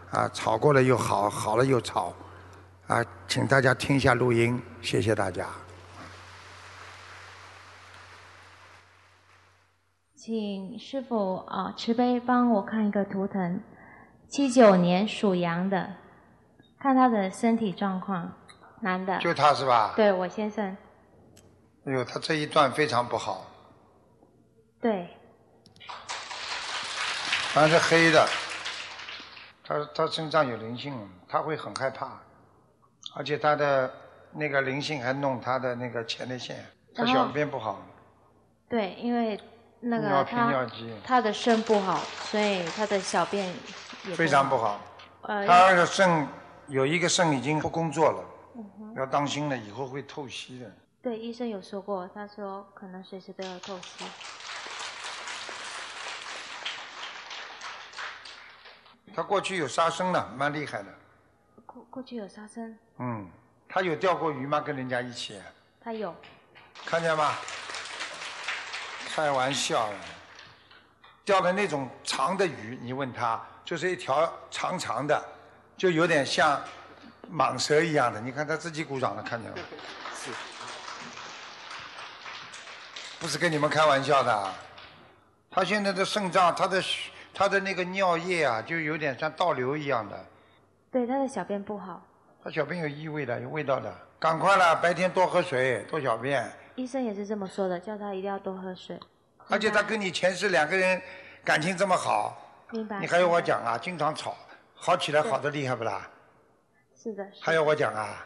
[0.10, 2.14] 啊，吵过了又好，好了又吵，
[2.88, 5.46] 啊，请大家听一下录音，谢谢大家。
[10.16, 13.62] 请师傅啊，慈悲帮我看一个图腾，
[14.30, 15.90] 七九年属羊的，
[16.80, 18.32] 看他的身体状况，
[18.82, 19.18] 男的。
[19.20, 19.94] 就他是吧？
[19.96, 20.78] 对，我先生。
[21.86, 23.46] 哎呦，他这一段非常不好。
[24.80, 25.08] 对。
[27.54, 28.28] 全是黑的。
[29.64, 30.96] 他他身上有灵性，
[31.28, 32.22] 他会很害怕，
[33.16, 33.92] 而且他的
[34.32, 36.64] 那个灵性还弄他的那个前列腺，
[36.96, 37.82] 他小便不好。
[38.70, 39.40] 对，因为
[39.80, 40.68] 那个他
[41.04, 41.98] 他的肾不好，
[42.30, 43.52] 所以他的小便
[44.06, 44.80] 也非常不好。
[45.24, 46.28] 呃，他的肾
[46.68, 48.24] 有一个肾已经不工作了，
[48.96, 50.72] 要当心了，以后会透析的。
[51.02, 54.06] 对，医生有说过，他说可能随时都要透析。
[59.16, 60.94] 他过去有杀生的，蛮厉害的。
[61.66, 62.78] 过过去有杀生。
[62.98, 63.28] 嗯，
[63.70, 64.60] 他有钓过鱼吗？
[64.60, 65.42] 跟人家一起。
[65.80, 66.14] 他有。
[66.86, 67.34] 看见吗？
[69.08, 69.90] 开玩笑，
[71.24, 75.26] 钓的那种长的鱼，你问他，就是一条长长的，
[75.78, 76.60] 就有点像
[77.32, 78.20] 蟒蛇一样的。
[78.20, 79.58] 你看他自己鼓掌了，看见了。
[80.16, 80.32] 是。
[83.20, 84.54] 不是跟你们开玩笑的，
[85.50, 86.84] 他现在的肾脏，他的。
[87.34, 90.26] 他的那个尿液啊，就有点像倒流一样的。
[90.90, 92.04] 对，他的小便不好。
[92.44, 93.96] 他小便有异味的，有味道的。
[94.18, 96.52] 赶快了，白天多喝水，多小便。
[96.74, 99.00] 医生也是这么说的，叫他一定要多喝水。
[99.50, 101.00] 而且他跟你前世两个人
[101.44, 102.36] 感情这么好，
[102.72, 102.98] 明白？
[103.00, 103.78] 你还要我讲啊？
[103.78, 104.36] 经常吵，
[104.78, 106.08] 好起来好的厉害不啦？
[106.96, 107.28] 是的。
[107.42, 108.26] 还要我讲啊？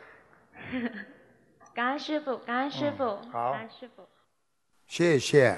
[1.74, 4.08] 感恩师傅，感恩师傅，感恩师傅。
[4.88, 5.58] 谢谢。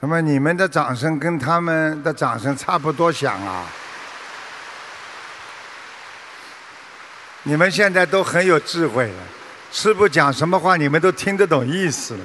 [0.00, 3.66] 那么你们的掌声跟他们的掌声差不多响啊！
[7.42, 9.22] 你们现在都很有智慧了，
[9.72, 12.24] 师傅讲什么话你们都听得懂意思了。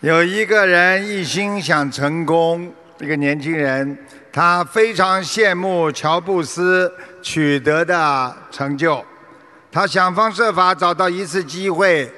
[0.00, 3.98] 有一个人一心想成功，一个年轻人，
[4.32, 9.04] 他非常羡慕乔布斯取得的成就，
[9.72, 12.08] 他想方设法找到一次机会，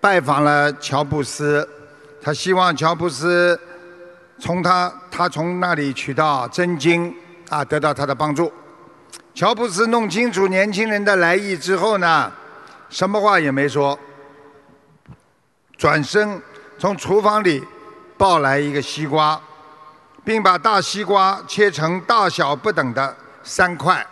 [0.00, 1.68] 拜访了乔布斯。
[2.20, 3.56] 他希望乔布斯
[4.40, 7.14] 从他他从那里取到真经
[7.48, 8.52] 啊，得到他的帮助。
[9.32, 12.32] 乔布斯弄清楚年轻人的来意之后呢，
[12.90, 13.96] 什么话也没说，
[15.78, 16.42] 转身
[16.78, 17.62] 从厨房里
[18.18, 19.40] 抱来一个西瓜，
[20.24, 24.04] 并把大西瓜切成大小不等的三块，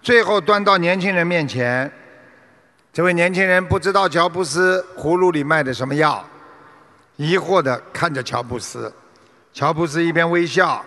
[0.00, 1.90] 最后端到年轻人面前。
[2.92, 6.24] 这位年轻人不知道乔布斯葫芦里卖的什么药。
[7.16, 8.92] 疑惑地看着乔布斯，
[9.52, 10.84] 乔布斯一边微笑，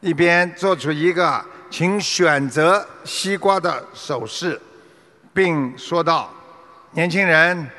[0.00, 4.60] 一边做出一个请选择西瓜的手势，
[5.32, 6.30] 并说道
[6.92, 7.70] ：“年轻人，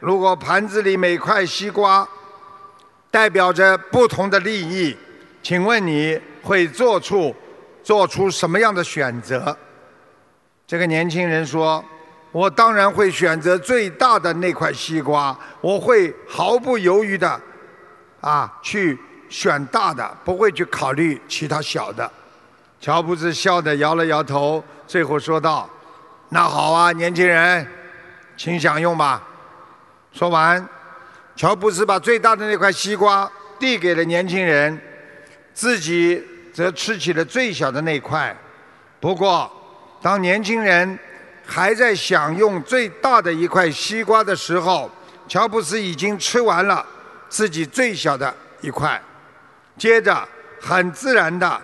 [0.00, 2.06] 如果盘子里每块西瓜
[3.10, 4.96] 代表着不同的利益，
[5.42, 7.34] 请问你会做出
[7.82, 9.56] 做出什么样的选择？”
[10.66, 11.84] 这个年轻人说。
[12.34, 17.40] 我当然会选择最大的那块西瓜，我会毫不犹豫的，
[18.20, 22.10] 啊，去选大的，不会去考虑其他小的。
[22.80, 25.70] 乔布斯笑着摇了摇头，最后说道
[26.30, 27.64] ：“那好啊，年轻人，
[28.36, 29.22] 请享用吧。”
[30.14, 30.64] 说完，
[31.34, 34.80] 乔布斯把最大的那块西瓜递给了年轻人，
[35.52, 38.34] 自己则吃起了最小的那块。
[39.00, 39.50] 不过，
[40.00, 40.96] 当年轻人
[41.44, 44.88] 还在享用最大的一块西瓜的时候，
[45.26, 46.86] 乔布斯已经吃完了
[47.28, 49.02] 自己最小的一块。
[49.76, 50.26] 接着，
[50.60, 51.60] 很自然的，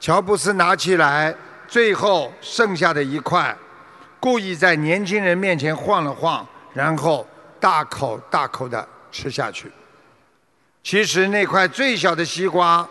[0.00, 1.34] 乔布斯拿起来
[1.68, 3.54] 最后剩下的一块，
[4.18, 7.28] 故意在年轻人面前晃了晃，然后。
[7.64, 9.72] 大口大口的吃下去。
[10.82, 12.86] 其实那块最小的西瓜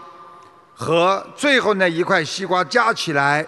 [0.74, 3.46] 和最后那一块西瓜加起来，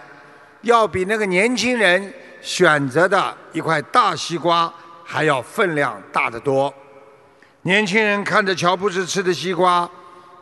[0.60, 4.72] 要比那个年轻人选择的一块大西瓜
[5.04, 6.72] 还要分量大得多。
[7.62, 9.90] 年轻人看着乔布斯吃的西瓜，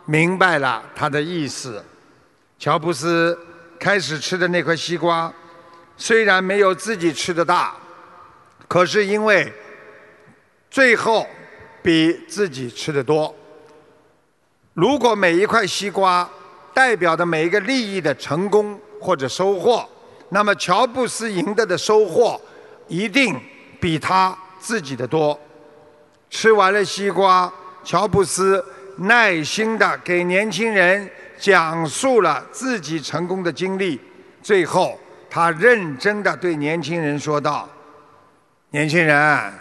[0.05, 1.83] 明白了他的意思。
[2.59, 3.39] 乔布斯
[3.81, 5.33] 开始吃的那块西瓜，
[5.97, 7.75] 虽然没有自己吃的大，
[8.69, 9.51] 可是因为。
[10.75, 11.25] 最后，
[11.85, 13.33] 比自己吃的多。
[14.73, 16.29] 如果每一块西瓜
[16.75, 19.89] 代表的每一个利益的成功或者收获，
[20.31, 22.41] 那么乔布斯赢得的收获
[22.89, 23.41] 一定
[23.81, 25.39] 比他自己的多。
[26.29, 27.53] 吃完了西瓜，
[27.85, 28.61] 乔布斯
[28.97, 31.09] 耐心地给年轻人
[31.39, 34.01] 讲述了自己成功的经历。
[34.43, 34.99] 最后，
[35.31, 37.69] 他认真地对年轻人说道
[38.75, 39.55] ：“年轻人。”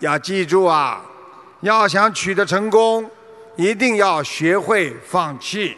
[0.00, 1.02] 要记住啊，
[1.60, 3.08] 要想取得成功，
[3.56, 5.76] 一定要学会放弃。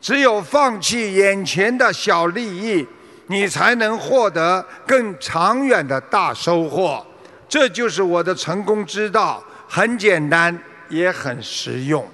[0.00, 2.86] 只有放弃眼前的小利益，
[3.26, 7.06] 你才能获得更长远的大收获。
[7.46, 10.58] 这就是我的成功之道，很简单，
[10.88, 12.08] 也很实用。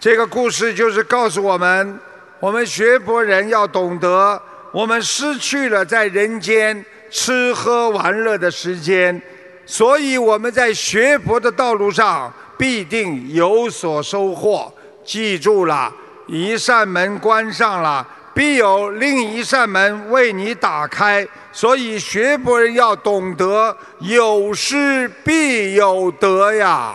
[0.00, 2.00] 这个故事就是告诉我们，
[2.40, 4.42] 我们学佛人要懂得。
[4.72, 9.20] 我们失去了在人间吃喝玩乐的时间，
[9.66, 14.72] 所以我们在学佛的道路上必定有所收获。
[15.04, 15.92] 记住了，
[16.26, 21.26] 一扇门关上了，必有另一扇门为你打开。
[21.52, 26.94] 所以学佛人要懂得有失必有得呀。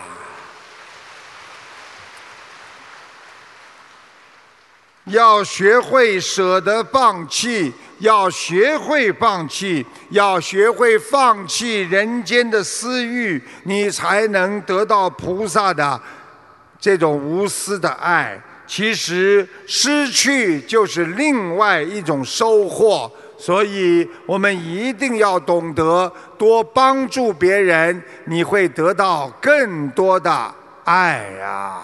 [5.08, 16.00] 要学会舍得放弃，要学会放弃，要学会放弃人间的私欲，你才能得到菩萨的
[16.78, 18.40] 这种无私的爱。
[18.66, 30.54] 其实失去就是另外一种收获，所以我们一定要懂得多帮助别人，你会得到更多的
[30.84, 31.82] 爱呀。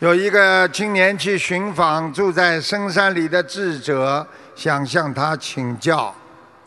[0.00, 4.24] 有一个青年去寻访住在深山里的智者，
[4.54, 6.14] 想向他请教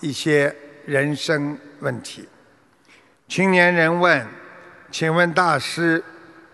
[0.02, 0.54] 一些
[0.86, 2.28] 人生问题。
[3.30, 4.28] 青年人问
[4.92, 6.04] ：“请问大师，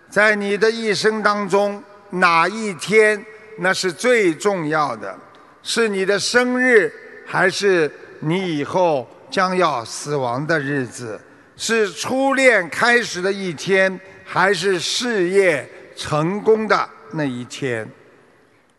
[0.07, 3.25] 在你的一生当中，哪一天
[3.57, 5.17] 那是最重要的？
[5.63, 6.93] 是你的生日，
[7.25, 11.19] 还是你以后将要死亡的日子？
[11.55, 15.67] 是初恋开始的一天，还是事业？”
[15.98, 17.89] 成功的那一天，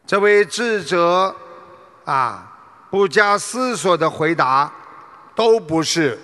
[0.06, 1.34] 这位智者
[2.04, 2.56] 啊，
[2.90, 4.72] 不加思索的回答，
[5.34, 6.16] 都不是。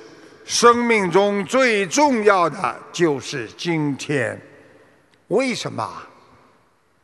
[0.44, 4.40] 生命中最重要的就是今天。
[5.28, 5.90] 为什么？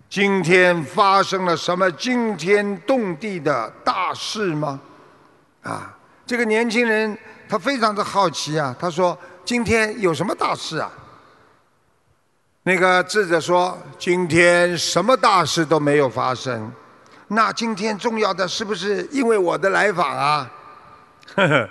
[0.08, 4.78] 今天发生了什么惊天动地的大事吗？
[5.62, 7.18] 啊，这个年轻人
[7.48, 10.92] 他非常的好奇啊，他说：“今天有什么大事啊？”
[12.62, 16.70] 那个智者说：“今天什么大事都没有发生，
[17.28, 20.50] 那今天重要的是不是因为我的来访啊？”
[21.34, 21.68] 呵呵，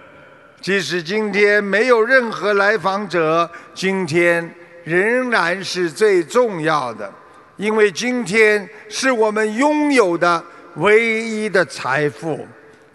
[0.60, 4.52] 即使今天没有任何来访者，今天
[4.84, 7.08] 仍然是最重要的，
[7.58, 10.44] 因为今天是我们拥有的
[10.78, 12.48] 唯一的财富。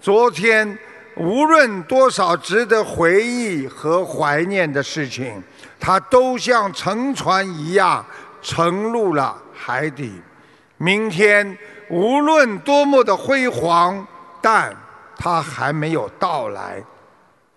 [0.03, 0.77] 昨天
[1.17, 5.41] 无论多少值得回忆和怀念的事情。
[5.79, 8.05] 它都像沉船一样
[8.41, 10.13] 沉入了海底。
[10.77, 11.57] 明天
[11.89, 14.07] 无论多么的辉煌，
[14.41, 14.75] 但
[15.17, 16.83] 它还没有到来；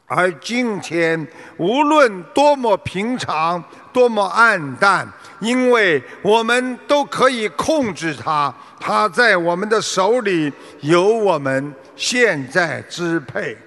[0.06, 3.62] 而今天无论多么平常、
[3.92, 5.08] 多么暗淡，
[5.40, 13.58] 因为我们都可以控制它，它在我们的手里，由我们现在支配。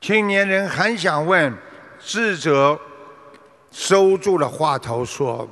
[0.00, 1.52] 青年人很想问，
[2.00, 2.78] 智者
[3.74, 5.46] 收住了话头说，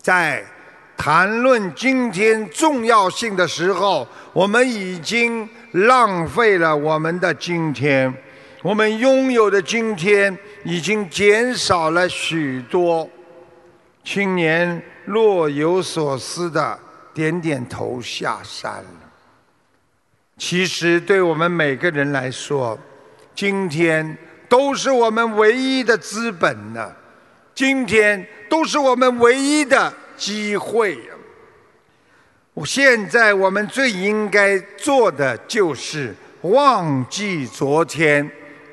[0.00, 0.40] 在
[0.96, 8.14] 谈论今天重要性的时候，我们已经浪费了我们的今天，
[8.62, 13.10] 我们拥有的今天已经减少了许多。
[14.04, 16.78] 青年若有所思的
[17.12, 18.84] 点点头下山了。
[20.38, 22.78] 其实，对我们每个人来说，
[23.34, 24.16] 今天
[24.48, 26.92] 都是我们唯一的资本呢，
[27.54, 30.98] 今天都是我们唯一的机会。
[32.64, 38.30] 现在我们最应该做的就是忘记昨天，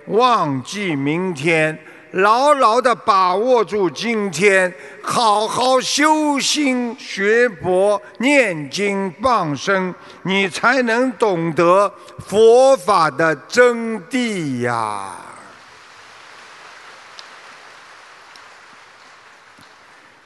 [0.07, 1.77] 忘记明天。
[2.11, 15.15] 牢牢地把握住今天，好好修心学佛、念经放生，你才能懂得佛法的真谛呀！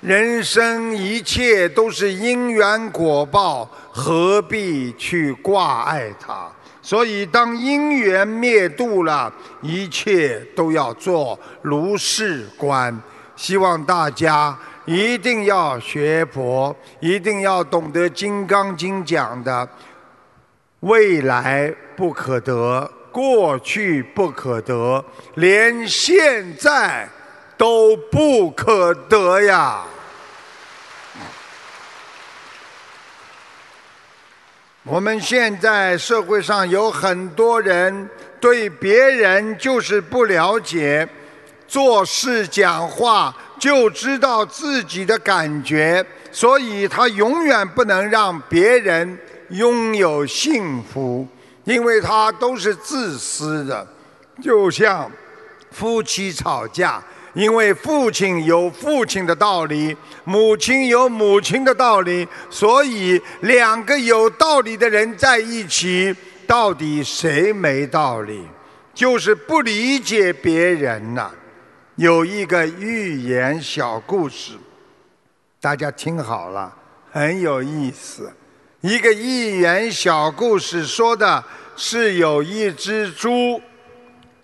[0.06, 6.48] 人生一切都是因缘果报，何必去挂碍它？
[6.80, 9.34] 所以，当因缘灭度了，
[9.64, 12.96] 一切都要做如是观。
[13.36, 19.68] 希望大家一定要学佛，一定要懂得《金刚经》讲的：
[20.82, 25.04] 未来不可得，过去不可得，
[25.34, 27.10] 连现在
[27.58, 29.82] 都不可得呀。
[34.88, 38.08] 我们现在社会上有很多人
[38.40, 41.08] 对别人就是不了解，
[41.68, 49.18] 做事讲话就知道自己的感觉，所以他永远不能让别人
[49.50, 51.28] 拥有幸福，
[51.64, 53.88] 因为他都是自私的，
[54.40, 55.12] 就像
[55.72, 57.04] 夫妻吵架。
[57.36, 66.16] 因为父亲有父亲的道理，母亲有母亲的道理，所以两个有道理的人在一起，
[66.48, 68.48] 到底谁没道理？
[68.94, 71.30] 就是不理解别人呐。
[71.98, 74.54] 有一个寓言小故事，
[75.60, 76.74] 大家听好了，
[77.12, 78.34] 很有意思。
[78.80, 81.44] 一个寓言小故事说的
[81.76, 83.62] 是有一只猪，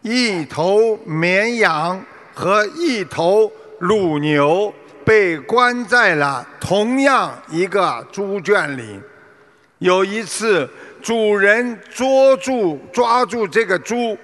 [0.02, 2.04] 一头绵羊。
[2.34, 4.74] 和一头乳牛
[5.04, 9.00] 被关在了同样一个猪圈里。
[9.80, 10.70] 有一次，
[11.02, 14.16] 主人捉住抓住这个猪，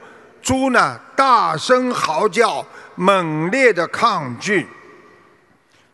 [0.42, 2.64] 猪呢大声嚎叫，
[2.96, 4.68] 猛烈的抗拒。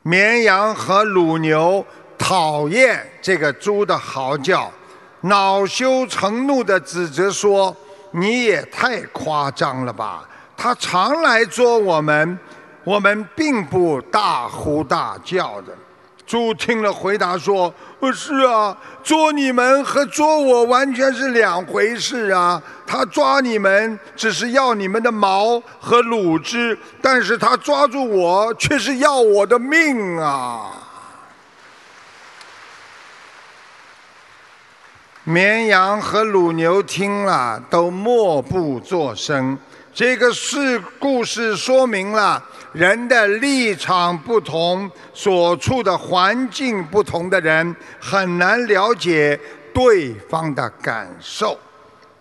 [0.01, 1.85] 绵羊和乳牛
[2.17, 4.69] 讨厌这个猪的嚎叫，
[5.21, 7.73] 恼羞成怒的指责说
[8.11, 10.27] ：“你也太夸张了吧！”
[10.63, 12.39] 他常来捉我们，
[12.85, 15.73] 我们并不大呼大叫的。
[16.25, 17.73] 猪听了回答说
[18.15, 22.63] ：“是啊，捉你们和捉我完全是两回事啊。
[22.87, 30.71] 他抓你们只是要你们的毛和乳汁，但是他抓住我却是要我的命啊。”
[35.25, 39.59] 绵羊和乳牛听了都默不作声。
[39.93, 49.39] 这个是故事说明了人的立场不同，所处的环境不同的人很难了解
[49.71, 51.55] 对方的感受。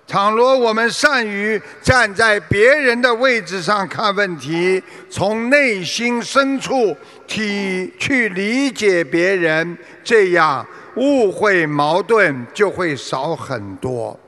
[0.07, 6.95] 倘若我们善于站在别人的位置上看问题，从内心深处
[7.27, 10.67] 体去理解别人，这样
[10.97, 14.19] 误会矛盾就会少很多。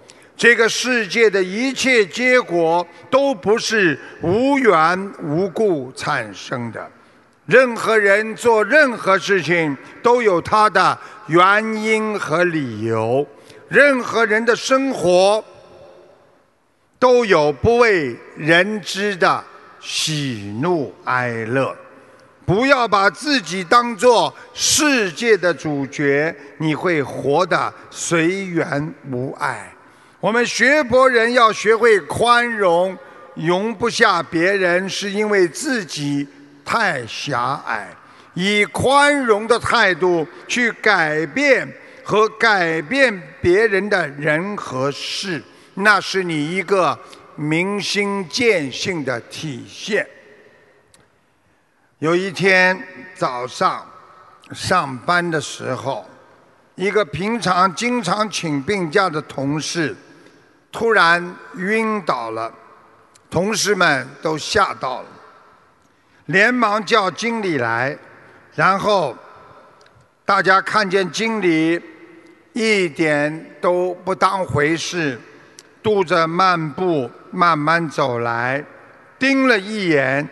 [0.45, 6.87] 这个世界的一切结果都不是无缘无故产生的，
[7.47, 13.27] 任何人做任何事情都有他的原因和理由，
[13.71, 15.43] 任何人的生活
[16.99, 19.43] 都有不为人知的
[19.81, 21.75] 喜怒哀乐。
[22.45, 29.74] 不要把自己当做世界的主角，你会活得随缘无碍。
[30.25, 32.97] 我们学佛人要学会宽容，
[33.35, 36.27] 容不下别人，是因为自己
[36.65, 37.95] 太狭隘。
[38.33, 41.71] 以宽容的态度去改变
[42.03, 45.43] 和改变别人的人和事，
[45.75, 46.99] 那是你一个
[47.37, 50.09] 明心见性的体现。
[51.99, 52.83] 有一天
[53.15, 53.87] 早上
[54.53, 56.09] 上班的时候，
[56.77, 59.95] 一个平常经常请病假的同事。
[60.75, 62.53] 突然晕倒了，
[63.31, 65.07] 同事们都吓到了，
[66.27, 67.97] 连忙叫经理来，
[68.57, 69.17] 然后
[70.25, 71.81] 大家看见经理
[72.55, 75.17] 一点都不当回事，
[75.81, 78.65] 踱着慢步慢慢走来，
[79.17, 80.29] 盯了一眼，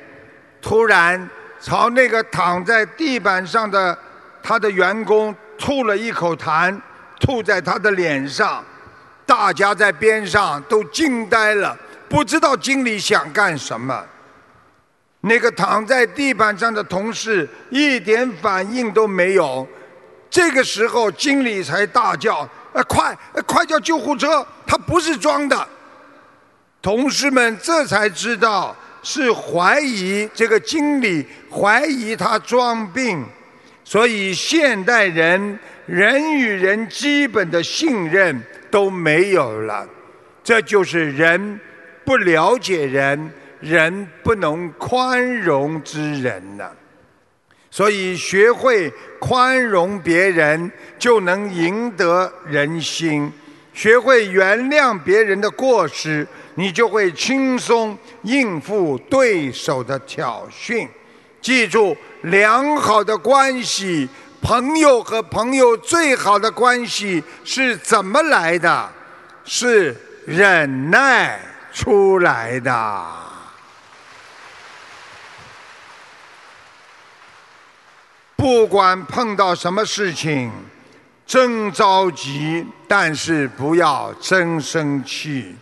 [0.60, 1.30] 突然
[1.60, 3.96] 朝那个躺在地板上的
[4.42, 6.76] 他的员工吐了一口痰，
[7.20, 8.64] 吐在他的脸上。
[9.32, 11.74] 大家在边上都惊呆了，
[12.06, 14.04] 不知道经理想干什么。
[15.22, 19.66] 那个躺在地板上的同事一点反应都没有。
[20.28, 23.16] 这个时候，经理才大叫：“呃，快，
[23.46, 24.46] 快叫救护车！
[24.66, 25.66] 他不是装的。”
[26.82, 33.24] 同事们这才知道是怀疑这个经理怀疑他装病，
[33.84, 38.42] 所以现代人人与人基本的信任。
[38.72, 39.86] 都没有了，
[40.42, 41.60] 这就是人
[42.06, 43.30] 不了解人，
[43.60, 46.70] 人不能宽容之人呢。
[47.70, 53.30] 所以学会宽容别人，就能赢得人心；
[53.74, 60.88] 学会原谅别人的过失，你就会轻松应付对手的挑衅。
[61.42, 64.08] 记住，良好的关系。
[64.40, 68.90] 朋友和朋友最好的关系是怎么来的？
[69.44, 71.40] 是忍耐
[71.72, 73.06] 出来的。
[78.36, 80.50] 不管碰到什么事情，
[81.24, 85.54] 真着急，但是不要真生气。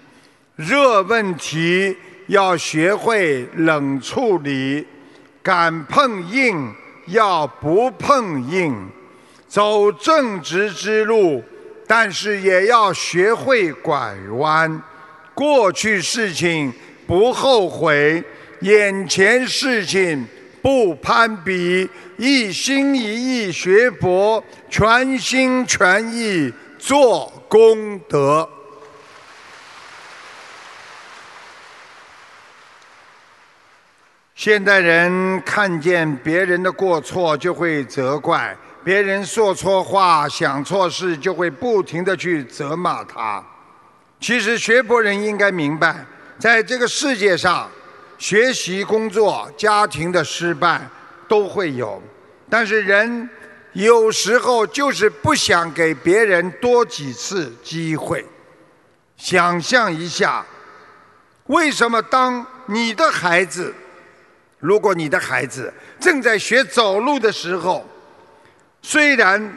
[0.56, 1.94] 热问题
[2.28, 4.86] 要学会冷处理，
[5.42, 6.74] 敢碰硬。
[7.06, 8.88] 要不碰硬，
[9.48, 11.42] 走正直之路，
[11.88, 14.80] 但是也要学会拐弯。
[15.34, 16.72] 过去事情
[17.08, 18.22] 不后悔，
[18.60, 20.24] 眼前事情
[20.62, 28.48] 不攀比，一心一意学佛，全心全意做功德。
[34.40, 43.44] 现代人看见别人的过错就会责怪，别人说错话、想错事就会不停的去责骂他。
[44.18, 46.06] 其实学佛人应该明白，
[46.38, 47.68] 在这个世界上，
[48.16, 50.88] 学习、工作、家庭的失败
[51.28, 52.02] 都会有，
[52.48, 53.28] 但是人
[53.74, 58.24] 有时候就是不想给别人多几次机会。
[59.18, 60.42] 想象一下，
[61.48, 63.74] 为什么当你的孩子？
[64.60, 67.84] 如果你的孩子正在学走路的时候，
[68.82, 69.52] 虽然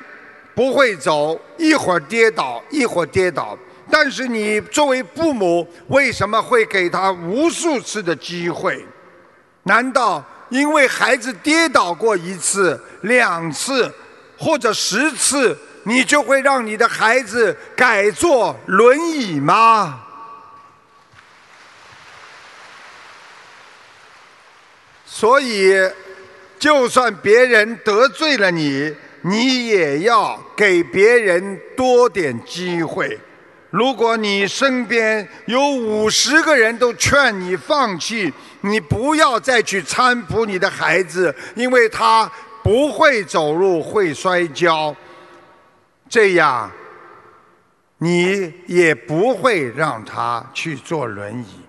[0.55, 3.57] 不会走，一会儿跌倒，一会儿跌倒，
[3.89, 8.85] 但是你作为父母，为什么会给他无数次的机会？
[9.63, 13.93] 难道因为孩子跌倒过一次、两次
[14.37, 20.02] 或者十次，你就会让你的孩子改坐轮椅吗？
[25.15, 25.75] 所以，
[26.57, 28.91] 就算别人得罪了你，
[29.21, 33.19] 你也要给别人多点机会。
[33.69, 42.29] 如果你身边有五十个人都劝你放弃，你不要再去搀扶你的孩子，因为他
[42.63, 44.95] 不会走路，会摔跤。
[46.09, 46.71] 这样，
[47.99, 51.62] 你也不会让他去坐轮椅。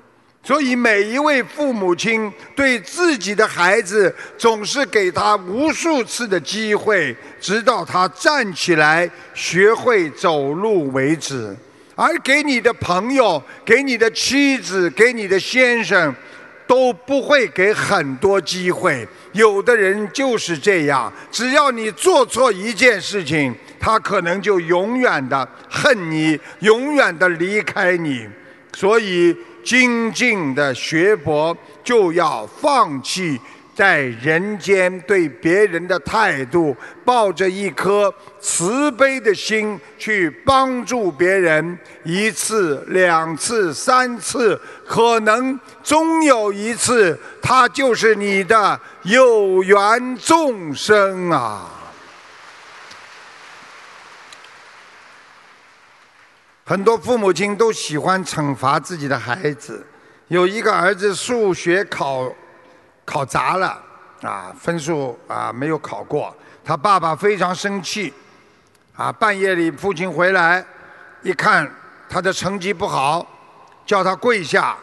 [0.47, 11.57] 所以，每一位父母亲对自己的孩子，总是给他无数次的机会，直到他站起来学会走路为止。
[11.95, 16.15] 而给你的朋友、给你的妻子、给你的先生，
[16.67, 19.09] 都不会给很多机会。
[19.33, 28.29] 有的人就是这样，只要你做错一件事情，他可能就永远的恨你，永远的离开你。
[28.75, 29.35] 所以。
[29.65, 33.41] 精进的学佛，就要放弃
[33.75, 41.77] 在人间对别人的态度，抱着一颗慈悲的心去帮助别人。
[42.05, 51.74] 一次、两次、三次，可能终有一次，他就是你的有缘众生啊！
[56.67, 59.87] 很多父母亲都喜欢惩罚自己的孩子。
[60.29, 62.33] 有一个儿子数学考
[63.05, 63.79] 考砸了，
[64.23, 66.35] 啊，分数啊没有考过，
[66.65, 68.15] 他爸爸非常生气，
[68.97, 70.65] 啊，半夜里父亲回来，
[71.23, 71.71] 一看
[72.09, 73.27] 他的成绩不好，
[73.85, 74.75] 叫他跪下，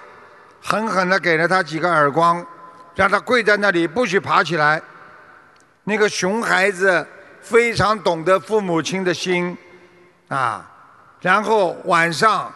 [0.61, 2.45] 狠狠地给了他几个耳光，
[2.93, 4.79] 让他跪在那里不许爬起来。
[5.85, 7.05] 那个熊孩子
[7.41, 9.57] 非常懂得父母亲的心
[10.27, 10.70] 啊，
[11.21, 12.51] 然后晚上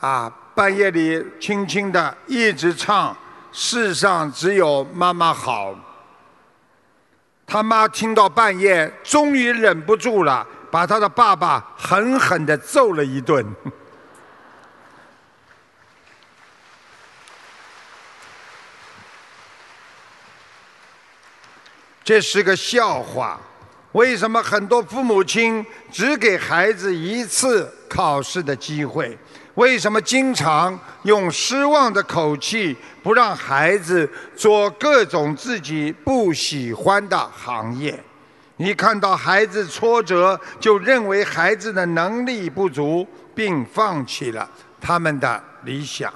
[0.00, 3.14] 啊半夜里轻轻的一直唱
[3.52, 5.74] “世上只有妈妈好”。
[7.46, 13.46] 他妈听到半夜，终于忍不住了，把他的爸爸狠狠地揍了一顿。
[22.02, 23.38] 这是个笑话。
[23.92, 29.16] 为什么很多父母亲只给孩子一次考试的机会？
[29.54, 37.98] 为什么经常用失望的口气不让孩子做各种自己不喜欢的行业？
[38.56, 44.48] 你看到孩子挫折，就认为孩子的能力不足，并放弃了
[44.80, 46.12] 他们的理想。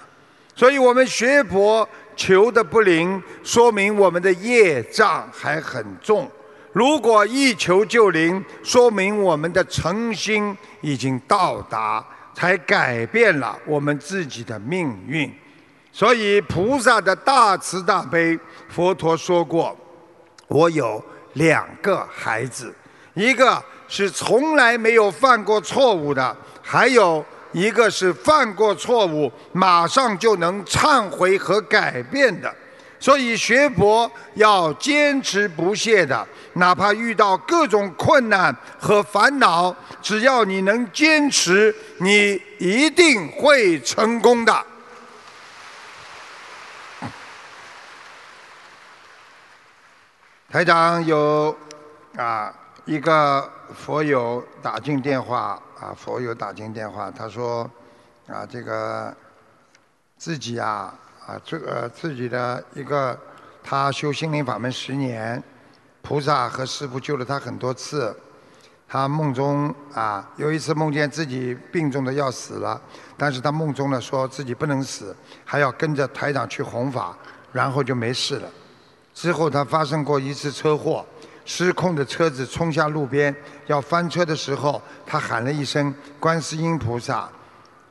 [0.55, 1.89] 所以我们学佛。
[2.17, 6.27] 求的不灵，说明我们的业障还很重；
[6.73, 12.05] 如果一求就灵，说明我们的诚心已经到达，
[12.35, 15.33] 才改变了我们自己的命运。
[15.93, 19.77] 所以菩萨的大慈大悲，佛陀说过
[20.49, 21.03] ：“我有
[21.33, 22.75] 两个孩子，
[23.15, 32.49] 一个是从来没有犯过错误的，还有。”一个是犯过错误，马上就能忏悔和改变的，
[33.01, 36.25] 所以学佛要坚持不懈的，
[36.55, 44.67] 哪怕遇到各种困难和烦恼，只要你能坚持，你一定会成功的。
[50.51, 51.57] 台长有
[52.17, 52.53] 啊
[52.85, 55.61] 一个佛友打进电话。
[55.81, 57.63] 啊，佛友打进电话，他说
[58.29, 59.17] ：“啊，这个
[60.19, 60.93] 自己啊，
[61.27, 63.19] 啊，这个自己的一个，
[63.65, 65.43] 他修心灵法门十年，
[66.03, 68.17] 菩萨和师父救了他很多次。
[68.89, 72.81] 他梦中啊，有一次梦见自己病重的要死了，
[73.17, 77.17] 但是他梦中呢说自己不能死，还要跟着台长去弘法，
[77.53, 78.49] 然后就没事了。
[79.15, 81.05] 之后他发生过一次车祸。”
[81.47, 83.35] 失控的车子冲下路边，
[83.67, 87.29] 要翻车的时候，他喊了一声“观世音菩萨”，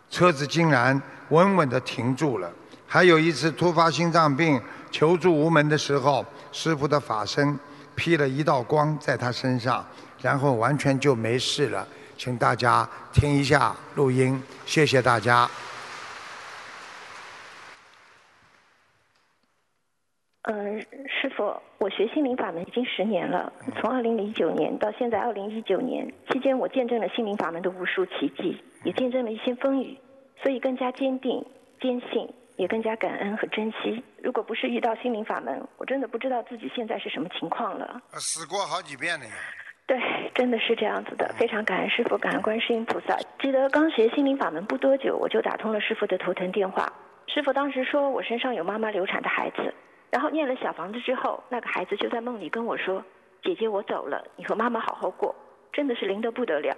[0.09, 2.49] 车子竟然稳稳地停住了。
[2.87, 7.59] 还有一次突发心脏病求助无门的时候，师傅的法身
[7.99, 9.85] 劈了一道光在他身上，
[10.21, 11.85] 然后完全就没事了。
[12.15, 15.45] 请大家听一下录音，谢谢大家。
[20.43, 29.97] 嗯，师傅，我学心灵法门已经十年了，从二零零九年到现在二零一九年期间，我见证了心灵法门的无数奇迹，也见证了一些风雨，
[30.41, 31.45] 所以更加坚定、
[31.81, 34.03] 坚信，也更加感恩和珍惜。
[34.21, 38.01] 如果不是遇到心灵法门，我真的不知道自己现在是什么情况了。
[38.15, 39.31] 死过好几遍了呀。
[39.87, 39.97] 对，
[40.35, 43.17] 真的是这样子的，非常感恩师傅，感恩观世音菩萨。
[43.41, 46.91] 记得刚学心灵法门不多久，我就打通了师傅的头疼电话，
[47.27, 49.73] 师傅当时说我身上有妈妈流产的孩子。
[50.11, 53.01] 然后念了小房子之后，那个孩子就在梦里跟我说
[53.41, 55.33] ：“姐姐，我走了，你和妈妈好好过。”
[55.71, 56.75] 真的是灵得不得了。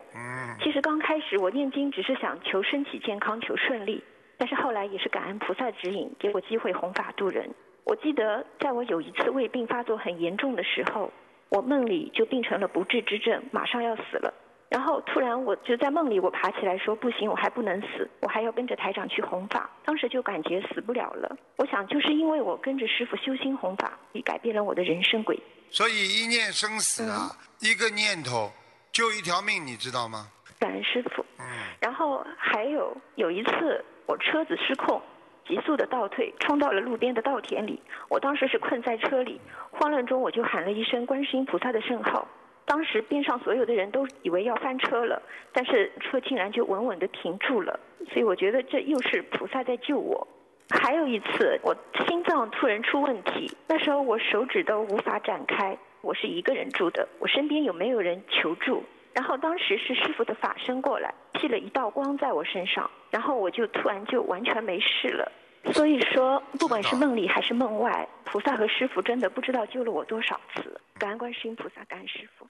[0.62, 4.04] 其实刚开始我念经只是想求身体健康，求顺利。
[4.42, 7.48] 但是后来也是感恩菩萨指引，给我机会弘法度人。
[7.84, 11.14] 我记得在我有一次胃病发作很严重的时候，
[11.50, 14.34] 我梦里就病成了不治之症，马上要死了。
[14.68, 19.70] 然后突然我就在梦里，我爬起来说不行，我还不能死，我还要跟着台长去弘法。
[19.86, 21.38] 当时就感觉死不了了。
[21.58, 25.44] 我想就是因为我跟着师傅修心弘法，也改变了我的人生轨迹。
[25.70, 27.30] 所以一念生死啊，
[27.60, 28.52] 一个念头
[28.92, 30.30] 救一条命，你知道吗？
[30.62, 31.26] 感恩师傅。
[31.40, 31.46] 嗯。
[31.82, 35.02] 然后还有有一次我车子失控，
[35.46, 37.82] 急速的倒退，冲到了路边的稻田里。
[38.08, 39.42] 我当时是困在车里，
[39.72, 42.26] 慌乱中我就喊了一声观世音菩萨的圣号。
[42.64, 47.78] 当时边上所有的人都以为要翻车了，但是车竟然就稳稳的停住了，
[48.10, 50.26] 所以我觉得这又是菩萨在救我。
[50.70, 51.76] 还有一次，我
[52.08, 58.82] 心脏突然出问题，那时候我手指都无法展开，我是一个人住的，我身边有没有人求助？
[59.14, 65.32] 然后当时是师傅的法身过来，劈了一道光在我身上，然后我就突然就完全没事了。
[65.74, 70.80] 所以说，不管是梦里还是梦外，菩萨和师傅真的不知道救了我多少次。
[70.98, 72.48] 感恩观世音菩萨，感恩师傅。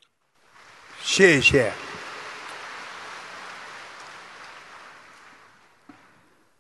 [0.99, 1.71] 谢谢。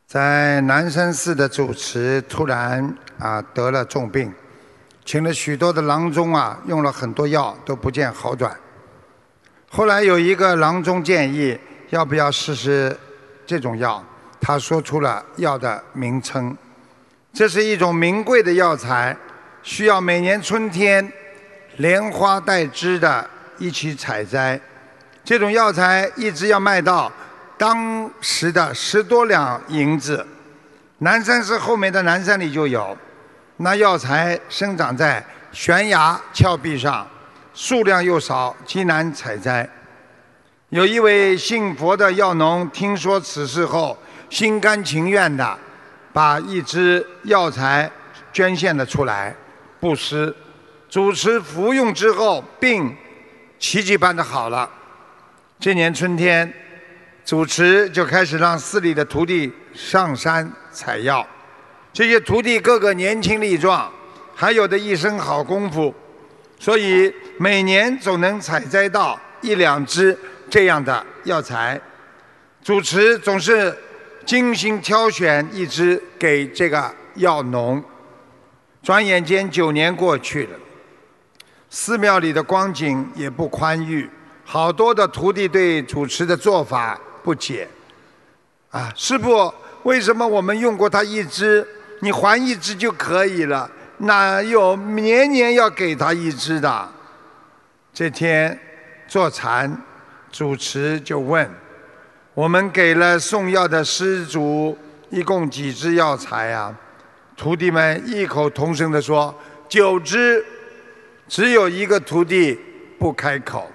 [0.05, 4.33] 在南山寺的主持突然啊得了重病，
[5.05, 8.53] 请了许多的郎中啊，用了很多药都不见好转。
[9.73, 11.57] 后来有一个郎中建议，
[11.91, 12.95] 要不要试试
[13.47, 14.03] 这种药？
[14.41, 16.53] 他说出了药的名称，
[17.31, 19.15] 这是一种名贵的药材，
[19.63, 21.09] 需要每年春天
[21.77, 23.25] 连花带枝的
[23.59, 24.59] 一起采摘。
[25.23, 27.09] 这种药材一直要卖到
[27.57, 30.27] 当时的十多两银子。
[30.97, 32.97] 南山寺后面的南山里就有。
[33.55, 37.07] 那药材生长在悬崖峭壁上，
[37.53, 39.69] 数量又少，极难采摘。
[40.69, 43.97] 有一位信佛的药农听说此事后，
[44.29, 45.59] 心甘情愿地
[46.13, 47.91] 把一支药材
[48.31, 49.35] 捐献了出来，
[49.79, 50.33] 布施。
[50.89, 52.95] 主持服用之后，病
[53.59, 54.69] 奇迹般的好了。
[55.59, 56.51] 这年春天，
[57.25, 61.25] 主持就开始让寺里的徒弟上山采药。
[61.93, 63.91] 这些徒弟个个年轻力壮，
[64.33, 65.93] 还有的一身好功夫，
[66.57, 70.15] 所以每年总能采摘到一两支
[70.47, 71.81] 这样的药材。
[72.63, 73.75] 主持总是
[74.23, 77.83] 精心挑选一支给这个药农。
[78.83, 80.49] 转眼间九年过去了，
[81.67, 84.07] 寺庙里的光景也不宽裕，
[84.45, 87.67] 好多的徒弟对主持的做法不解。
[88.69, 91.67] 啊，师傅，为什么我们用过他一支？
[92.01, 93.67] 你还一只就可以了，
[93.97, 96.87] 哪有年年要给他一只的？
[97.93, 98.57] 这天
[99.07, 99.81] 坐禅，
[100.31, 101.49] 主持就问：
[102.33, 104.77] 我们给了送药的施主
[105.09, 106.75] 一共几支药材啊？
[107.35, 109.33] 徒弟们异口同声地说：
[109.67, 110.43] 九支。
[111.27, 112.59] 只有一个徒弟
[112.99, 113.71] 不开口，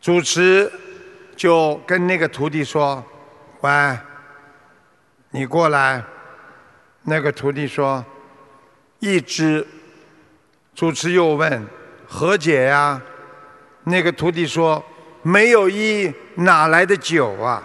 [0.00, 0.72] 主持
[1.36, 3.04] 就跟那个徒弟说：
[3.60, 3.98] 喂，
[5.32, 6.02] 你过来。
[7.02, 8.02] 那个徒弟说
[9.00, 9.66] ：“一支。”
[10.74, 11.66] 主持又问
[12.08, 12.98] ：“何解呀？”
[13.84, 14.82] 那个徒弟说
[15.22, 17.62] ：“没有一，哪来的九啊？”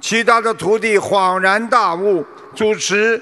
[0.00, 2.24] 其他的徒弟恍然大悟，
[2.54, 3.20] 主持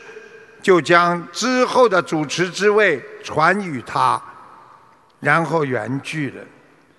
[0.63, 4.21] 就将之后的主持之位传与他，
[5.21, 6.43] 然后圆聚了。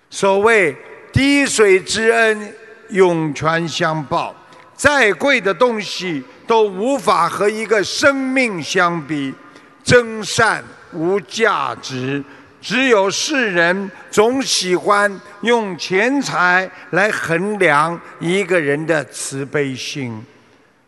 [0.10, 0.76] 所谓
[1.14, 2.54] 滴水之恩，
[2.90, 4.36] 涌泉相报。
[4.76, 9.34] 再贵的东西都无法和一个生命相比，
[9.84, 10.64] 真善
[10.94, 12.24] 无价值。
[12.62, 20.24] 只有世人总喜欢用钱财来衡量一个人的慈悲心。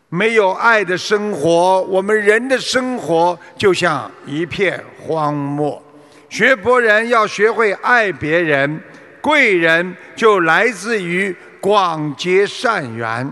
[0.08, 5.82] 没有爱的生活，我们人的生活就像一片荒漠。
[6.28, 8.80] 学佛人要学会爱别人，
[9.20, 13.30] 贵人就来自于广结善缘。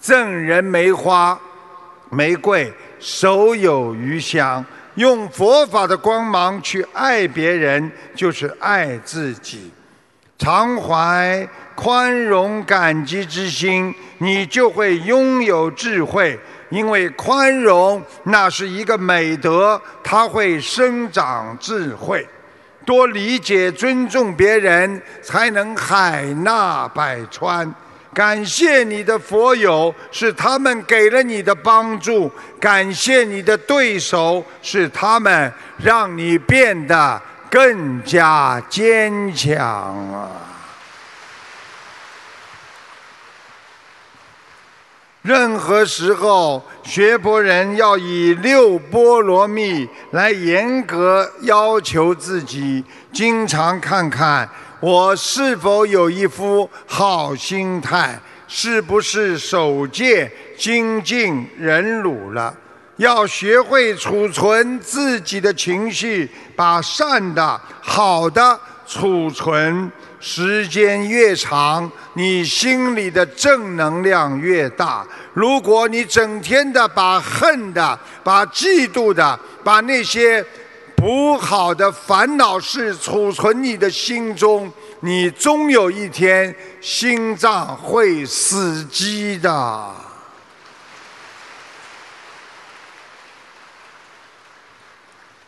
[0.00, 1.38] 赠人梅花，
[2.10, 4.64] 玫瑰手有余香。
[4.98, 9.70] 用佛法的光芒去爱别人，就是爱自己。
[10.36, 16.38] 常怀宽容感激之心，你就会拥有智慧。
[16.70, 22.26] 因为宽容那是一个美德，它会生长智慧。
[22.84, 27.72] 多理解尊重别人，才能海纳百川。
[28.14, 32.28] 感谢你的佛友，是他们给了你的帮助；
[32.58, 39.56] 感谢你的对手，是他们让你变得更加坚强
[40.12, 40.30] 啊！
[45.22, 52.82] 任何时候，学佛人要以六波罗蜜来严格要求自己，
[53.12, 54.48] 经常看看。
[54.80, 58.18] 我是否有一副好心态？
[58.46, 62.54] 是不是守戒、精进、忍辱了？
[62.96, 69.90] 要学会储存自己的情绪，把善的、好的储存。
[70.20, 75.06] 时间越长，你心里的正能量越大。
[75.32, 80.44] 如果你整天的把恨的、把嫉妒的、把那些
[80.98, 84.68] 不好的烦恼事储存你的心中，
[84.98, 89.94] 你终有一天心脏会死机的。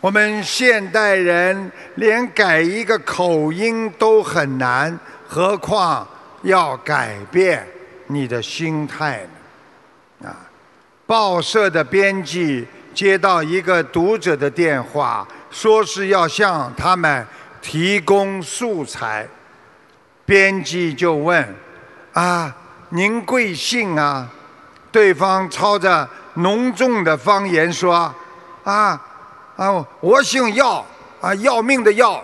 [0.00, 4.96] 我们现代人连改一个口音都很难，
[5.26, 6.06] 何况
[6.42, 7.66] 要改变
[8.06, 9.26] 你的心态
[10.18, 10.28] 呢？
[10.28, 10.46] 啊，
[11.06, 15.26] 报社的编辑接到一个读者的电话。
[15.50, 17.26] 说是要向他们
[17.60, 19.26] 提供素材，
[20.24, 21.54] 编辑就问
[22.14, 22.54] ：“啊，
[22.90, 24.28] 您贵姓啊？”
[24.92, 28.12] 对方操着浓重的方言说
[28.64, 29.00] ：“啊
[29.56, 30.84] 啊，我姓药
[31.20, 32.22] 啊，要命的药。”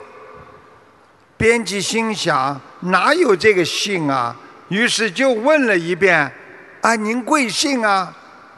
[1.37, 4.35] 编辑心想：哪有这个姓啊？
[4.69, 6.33] 于是就问了一遍
[6.81, 8.13] ：“啊，您贵姓啊？”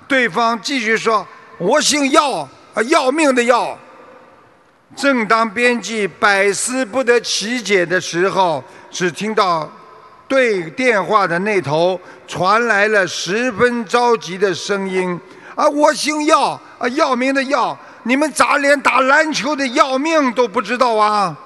[0.09, 1.27] 对方继续说
[1.59, 3.77] ：“我姓药。”啊，要命的要。
[4.97, 9.71] 正当编辑百思不得其解的时候，只听到
[10.27, 15.19] 对电话的那头传来了十分着急的声音
[15.55, 21.37] ：“啊，我姓要，啊，要命的要，你们咋连打篮球的要命都不知道啊？”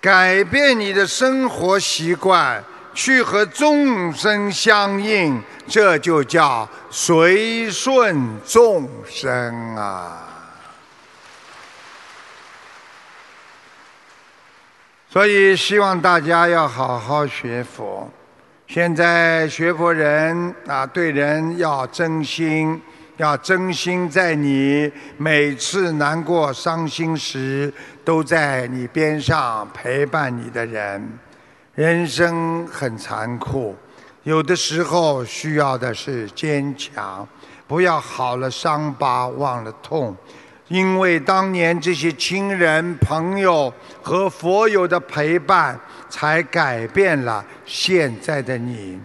[0.00, 2.62] 改变你的生活习惯，
[2.94, 10.28] 去和众生相应，这就叫随顺众生啊！
[15.10, 18.08] 所以希望大家要好好学佛。
[18.66, 22.80] 现在学佛人啊，对人要真心。
[23.16, 27.72] 要真心在你每次难过、伤心时，
[28.04, 31.16] 都在你边上陪伴你的人。
[31.74, 33.74] 人生很残酷，
[34.22, 37.26] 有的时候需要的是坚强。
[37.66, 40.14] 不要好了伤疤忘了痛，
[40.68, 43.72] 因为当年这些亲人、朋友
[44.02, 49.00] 和佛友的陪伴，才改变了现在的你。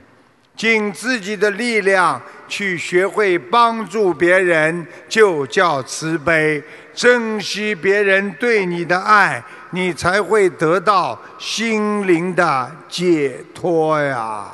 [0.55, 6.61] 尽自己的力量去学会帮助别人，就叫慈悲。
[6.93, 14.47] 珍惜别人对你的爱，你才会得到心灵的解脱呀。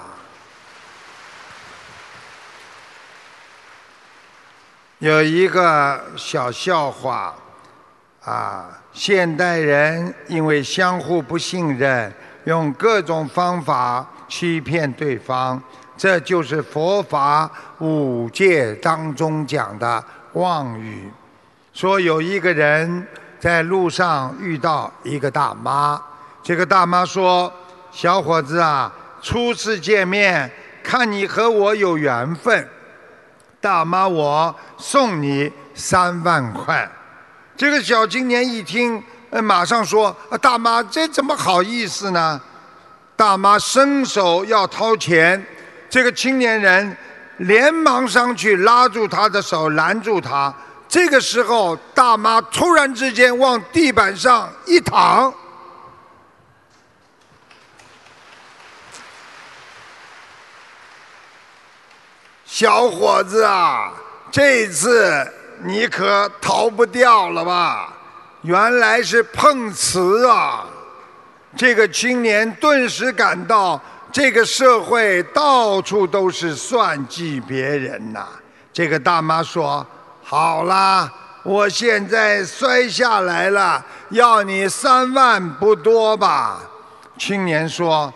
[5.00, 7.36] 有一个小笑话，
[8.24, 15.62] 啊，现代人因为相互不信任，用各种方法欺骗对方。
[15.98, 21.10] 这就是佛法五戒当中讲的妄语。
[21.74, 23.08] 说有一个人
[23.40, 26.02] 在路上遇到一个大妈，
[26.44, 27.52] 这个大妈说
[27.92, 28.92] ：“小伙子啊，
[29.22, 30.52] 初次见面，
[30.84, 32.68] 看你和我有缘分，
[33.62, 36.90] 大妈我送你三万块。”
[37.56, 42.42] 这个小青年一听，呃，马上说：“啊大妈，这怎么好意思呢？”
[43.16, 45.46] 大妈伸手要掏钱。
[45.96, 46.98] 这个青年人
[47.38, 50.54] 连忙上去拉住他的手，拦住他。
[50.90, 55.34] 这个时候，大妈突然之间往地板上一躺
[62.44, 63.94] ：“小伙子啊，
[64.30, 65.26] 这次
[65.64, 67.94] 你可逃不掉了吧？
[68.42, 70.66] 原来是碰瓷啊！”
[71.56, 73.82] 这个青年顿时感到。
[74.16, 78.26] 这个社会到处都是算计别人呐。
[78.72, 79.86] 这个大妈说
[80.24, 81.12] ：“好啦，
[81.44, 86.62] 我现在摔下来了，要你三万不多吧？”
[87.20, 88.14] 青年说：“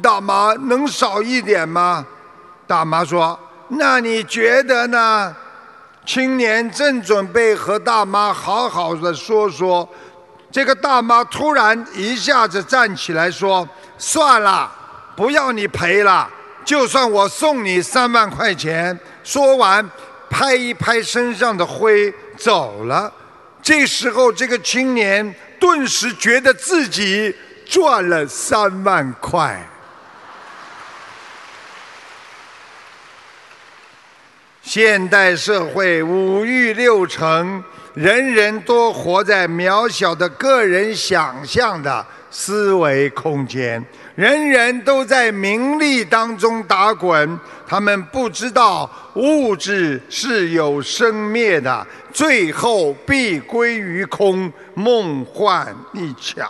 [0.00, 2.06] 大妈能少一点吗？”
[2.68, 3.36] 大妈说
[3.70, 5.34] ：“那你觉得呢？”
[6.06, 9.88] 青年正准备和大妈好好的说说，
[10.52, 14.74] 这个大妈突然一下子站起来说：“算了。”
[15.20, 16.26] 不要你赔了，
[16.64, 18.98] 就算我送你三万块钱。
[19.22, 19.86] 说完，
[20.30, 23.12] 拍一拍身上的灰走了。
[23.60, 29.62] 这时候，这个青年顿时觉得自己赚了三万块。
[34.72, 37.60] 现代社会五欲六尘，
[37.92, 43.84] 人人都活在渺小的个人想象的思维空间。
[44.14, 47.36] 人人都在名利当中打滚，
[47.66, 56.48] 他们不知道物质是有生灭的，最后必归于空，梦幻一场。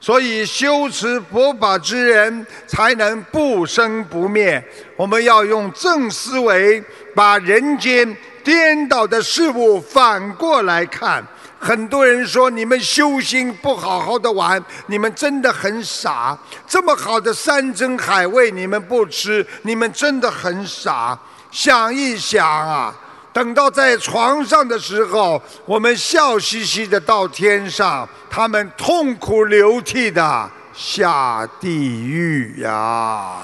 [0.00, 4.60] 所以修持佛法之人才能不生不灭。
[4.96, 6.82] 我们要用正思维，
[7.14, 11.24] 把人间颠倒的事物反过来看。
[11.58, 16.36] 很多人说你们修心不好好的玩，你们真的很傻。
[16.66, 21.16] 这么好的山珍海味你们不吃，你们真的很傻。
[21.52, 22.92] 想一想啊，
[23.32, 33.36] 等到在床上的时候，我们笑嘻嘻的到天上，他们痛哭流涕的下地狱呀。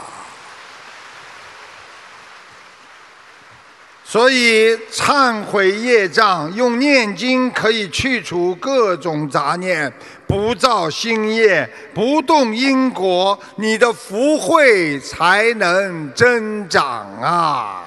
[4.10, 9.93] 所以，忏悔业障，用念经可以去除各种杂念，
[10.26, 17.85] 不造新业，不动因果，你的福慧才能增长啊！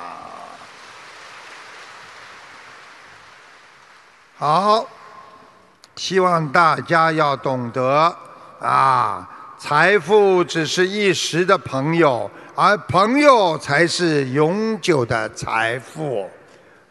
[4.38, 4.88] 好，
[5.96, 8.16] 希望大家要懂得
[8.60, 9.28] 啊，
[9.58, 12.30] 财富只是一时的朋友，
[12.64, 16.30] 而朋友才是永久的财富。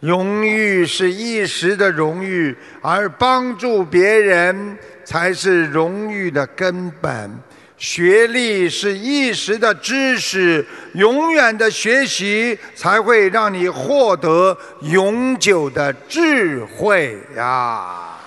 [0.01, 2.53] 荣誉是一时的荣誉，
[2.83, 7.31] 而帮助别人才是荣誉的根本。
[7.77, 18.19] 学历是一时的知识，永远的学习才会让你获得永久的智慧呀。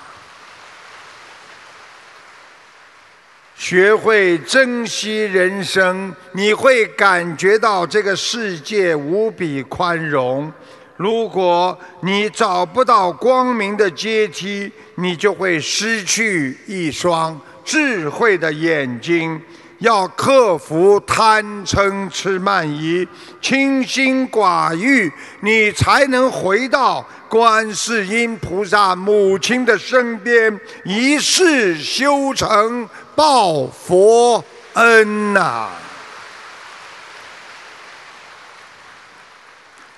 [3.65, 10.51] 学会珍惜人生，你会感觉到这个世界无比宽容。
[10.97, 19.41] 如果你找不到光明的阶梯，你就会失去一双智慧的眼睛。
[19.79, 23.05] 要克服贪嗔痴慢疑，
[23.41, 25.11] 清心寡欲，
[25.41, 35.69] 你才能回到观世音菩萨母亲的身边，一世修成报佛恩呐。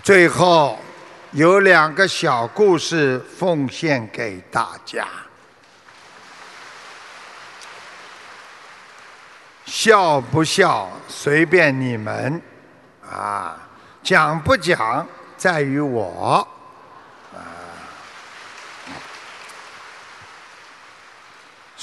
[0.03, 0.79] 最后。
[1.31, 5.05] 有两个小故事奉献给大家，
[9.65, 12.41] 笑不笑随便你们，
[13.03, 13.59] 啊，
[14.01, 15.05] 讲不讲
[15.35, 16.47] 在于我，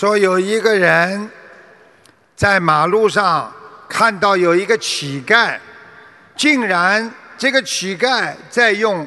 [0.03, 1.31] 说有一个人
[2.35, 3.53] 在马路上
[3.89, 5.57] 看到有一个乞丐，
[6.35, 7.09] 竟然
[7.39, 9.07] 这个乞丐在用。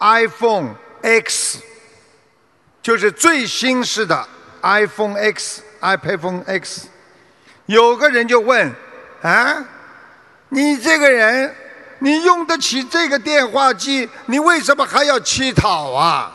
[0.00, 1.60] iPhone X
[2.82, 4.26] 就是最新式的
[4.62, 6.88] iPhone X，iPhone X。
[7.66, 8.74] 有个人就问
[9.22, 9.64] ：“啊，
[10.48, 11.54] 你这个人，
[12.00, 16.32] 你用得起这个电话机，你为什么还要乞讨啊？”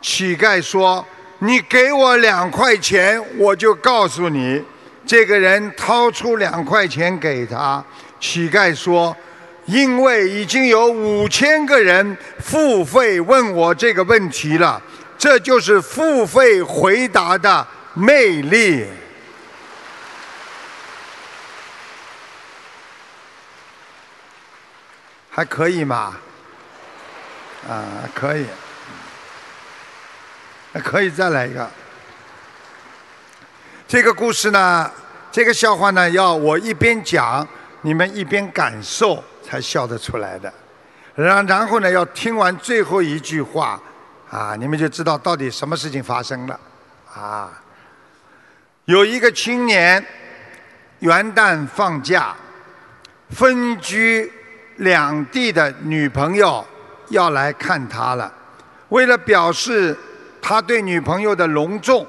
[0.00, 1.04] 乞丐说
[1.38, 4.62] ：“你给我两块钱，我就告诉你。”
[5.06, 7.84] 这个人掏出两块钱给他，
[8.18, 9.16] 乞丐说。
[9.66, 14.80] 因为已经有五千个人付费问我这个问题了，
[15.18, 18.86] 这就是付费回答的魅力。
[25.28, 26.16] 还可以吗？
[27.68, 28.46] 啊，可以，
[30.84, 31.68] 可以再来一个。
[33.86, 34.90] 这个故事呢，
[35.30, 37.46] 这个笑话呢，要我一边讲，
[37.82, 39.22] 你们一边感受。
[39.48, 40.52] 才笑得出来的，
[41.14, 43.80] 然然后呢，要听完最后一句话，
[44.28, 46.60] 啊，你们就知道到底什么事情发生了，
[47.14, 47.62] 啊，
[48.86, 50.04] 有一个青年
[50.98, 52.34] 元旦放假，
[53.30, 54.32] 分居
[54.78, 56.66] 两地的女朋友
[57.10, 58.32] 要来看他了，
[58.88, 59.96] 为了表示
[60.48, 62.06] 他对女朋友的隆重，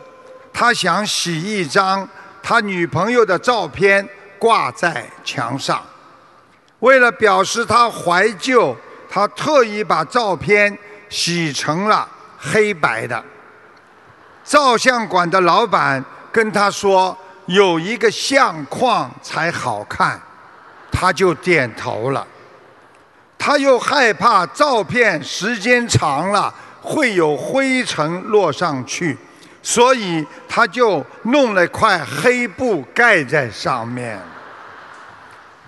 [0.54, 2.08] 他想洗一张
[2.44, 4.08] 他女朋友的照片
[4.38, 5.84] 挂在墙上。
[6.82, 8.78] 为了表示他怀旧，
[9.10, 10.78] 他特意把照片
[11.10, 12.08] 洗成了
[12.38, 13.24] 黑白的。
[14.44, 20.22] 照相馆的老板跟他说：“有一个相框才好看。”
[20.94, 22.28] 他就点头了。
[23.36, 26.54] 他又害怕照片时间长了
[26.88, 29.18] 会有灰尘落上去，
[29.62, 34.18] 所以他就弄了块黑布盖在上面。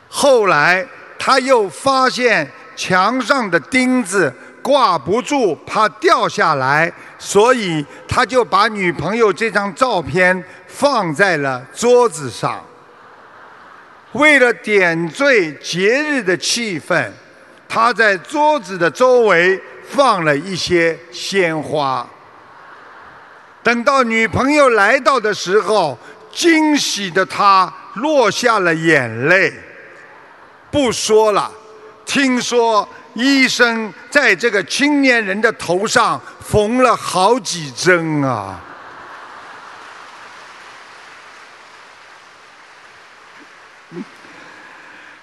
[0.07, 0.87] 后来。
[1.21, 6.89] 他又发现墙上的钉子挂不住，怕掉下来，
[7.19, 12.65] 所以他就把女朋友这张照片放在了桌子上。
[14.13, 17.11] 为了点缀节日的气氛，
[17.67, 22.07] 他在桌子的周围放了一些鲜花。
[23.61, 25.97] 等到女朋友来到的时候，
[26.31, 29.53] 惊喜的她落下了眼泪。
[30.71, 31.51] 不说了，
[32.05, 38.59] 听说医生在这个青年人的头上缝了好几针啊！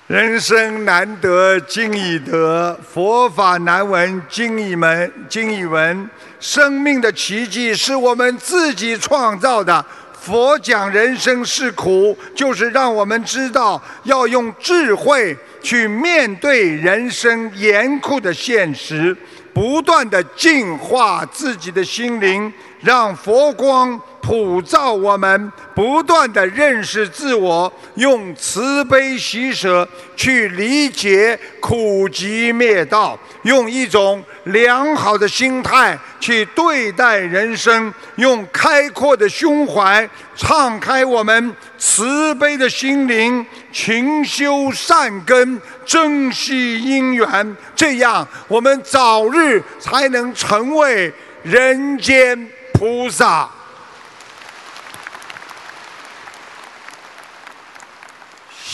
[0.07, 6.09] 人生难得经已得，佛法难闻经已门，经已闻。
[6.39, 9.85] 生命的奇迹是我们自己创造的。
[10.13, 19.17] 佛讲人生是苦，就是让我们知道要用智慧去面对人生严酷的现实，
[19.53, 51.13] 不断的净化自己的心灵，让佛光普照我们，不断的认识自我，用慈悲喜舍去理解苦集灭道，用一种良好的心态去对待人生，用开阔的胸怀敞开我们慈悲的心灵，勤修善根，珍惜因缘，这样我们早日才能成为
[51.45, 53.49] 人间菩萨。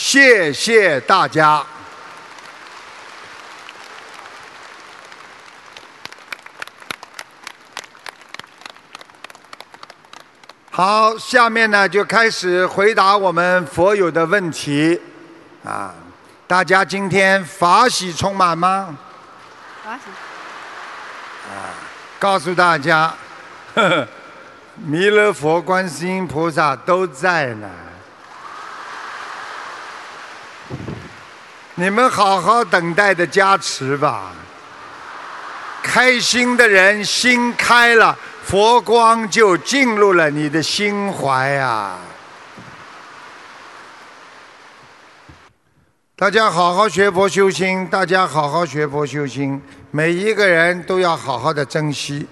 [0.04, 1.64] 谢谢大家。
[10.72, 15.00] 好，下面呢就开始回答我们佛友的问题。
[15.64, 15.94] 啊，
[16.48, 18.98] 大家今天法喜充满吗？
[19.84, 20.02] 法喜。
[22.18, 23.14] 告诉大家，
[23.76, 24.08] 呵呵，
[24.74, 27.70] 弥勒佛、观世音菩萨都在呢。
[31.74, 34.32] 你们好好等待的加持吧。
[35.82, 41.98] 开心的人心开了，佛光就进入了你的心怀啊。
[46.14, 52.28] 大家好好学佛修心，大家好好学佛修心，每一个人都要好好的珍惜，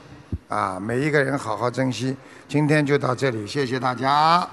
[0.49, 2.15] 啊，每一个人好好珍惜。
[2.47, 4.47] 今天就到这里，谢谢大家。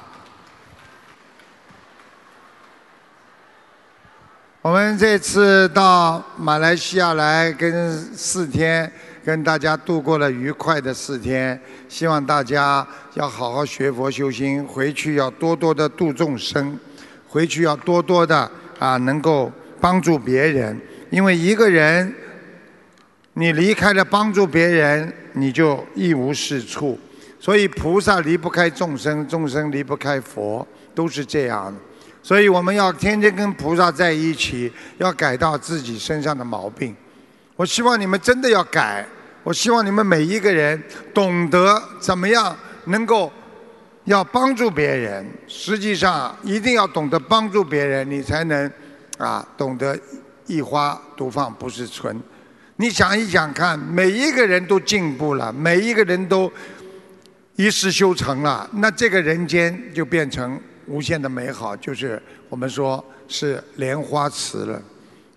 [4.67, 8.91] 我们这次到马来西亚来，跟四天，
[9.23, 11.57] 跟大家度过了愉快的四天。
[11.87, 16.77] 希望大家要好好学佛修心，回去要多多的度众生，
[17.29, 19.49] 回去要多多的啊，能够
[19.79, 20.77] 帮助别人。
[21.11, 22.13] 因为一个人，
[23.35, 26.99] 你离开了帮助别人，你就一无是处。
[27.39, 31.73] 所以菩萨离不开众生，众生离不开佛，都是这样。
[32.27, 36.93] 所以我们要天天跟菩萨在一起，要改到自己身上的毛病。
[37.55, 39.07] 我希望你们真的要改，
[39.43, 40.83] 我希望你们每一个人
[41.13, 42.53] 懂得怎么样
[42.87, 43.31] 能够
[44.03, 45.25] 要帮助别人。
[45.47, 48.69] 实际上一定要懂得帮助别人，你才能
[49.17, 49.97] 啊懂得
[50.47, 52.21] 一花独放不是春。
[52.75, 56.51] 你想一想看，每一个人都进步了，每一个人都
[57.55, 60.59] 一世修成了，那这个人间就变成。
[60.87, 64.81] 无限的美好，就是我们说是莲花池了。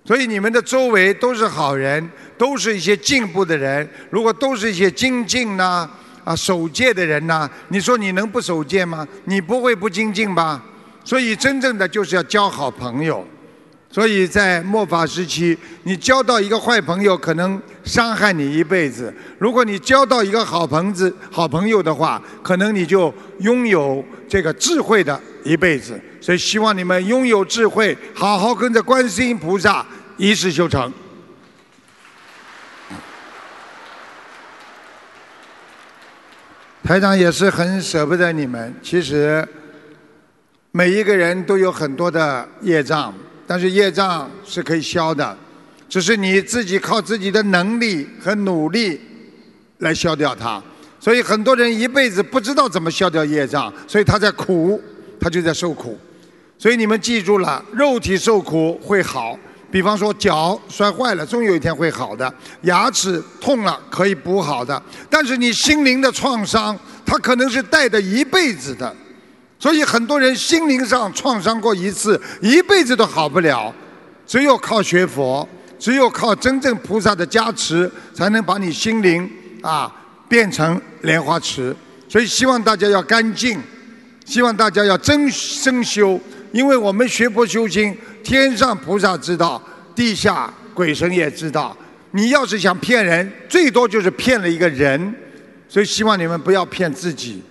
[0.04, 2.08] 所以你们的周围都是好人，
[2.38, 3.88] 都是一些进步的人。
[4.08, 5.88] 如果都是一些精进呐、
[6.24, 9.06] 啊守戒的人呐，你说你能不守戒吗？
[9.24, 10.64] 你不会不精进吧？
[11.04, 13.26] 所以真正的就是要交好朋友。
[13.92, 26.00] 所以在末法时期，你交到一个坏朋友，可能伤害你一辈子；如果你交到一个好朋子、好朋友的话，可能你就拥有这个智慧的一辈子。
[26.20, 29.84] 所以希望你们拥有智慧，好好跟着观世音菩萨
[30.16, 30.92] 一世修成。
[36.82, 38.74] 台长也是很舍不得你们。
[38.82, 39.46] 其实
[40.72, 43.14] 每一个人都有很多的业障。
[43.46, 45.36] 但是业障是可以消的，
[45.88, 49.00] 只是你自己靠自己的能力和努力
[49.78, 50.62] 来消掉它。
[51.00, 54.80] 所以很多人一辈子不知道怎么消掉业障，所以他在苦，
[55.20, 55.98] 他就在受苦。
[56.58, 59.38] 所以你们记住了，肉体受苦会好，
[59.70, 62.28] 比方说脚摔坏了，终有一天会好的；
[62.62, 64.82] 牙齿痛了可以补好的。
[65.08, 68.94] 但是你心灵的创伤，它可能是带着一辈子的。
[69.58, 73.72] 所以很多人心灵上创伤过一次，一辈子都好不了。
[74.26, 75.46] 只有靠学佛，
[75.78, 79.30] 只有靠真正菩萨的加持，才能把你心灵
[79.62, 79.90] 啊
[80.28, 81.74] 变成莲花池。
[82.08, 83.60] 所以希望大家要干净，
[84.30, 85.28] 希望大家要真
[85.60, 86.20] 真修。
[86.52, 89.60] 因为我们学佛修心，天上菩萨知道，
[89.92, 91.76] 地下鬼神也知道。
[92.12, 95.12] 你要是想骗人，最多就是骗了一个人。
[95.68, 97.42] 所以希望你们不要骗自己，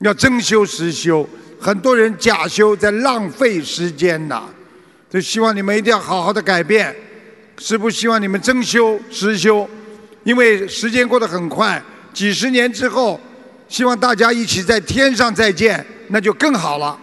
[0.00, 1.26] 要真修实修。
[1.58, 4.42] 很多人假修在浪费时间呐，
[5.08, 6.94] 就希望你们一定要好好的改变。
[7.56, 9.66] 师父希望你们真修实修，
[10.24, 11.82] 因为时间过得很快，
[12.12, 13.18] 几十年之后，
[13.68, 16.98] 希望大家一起在天上再见，那就更好了。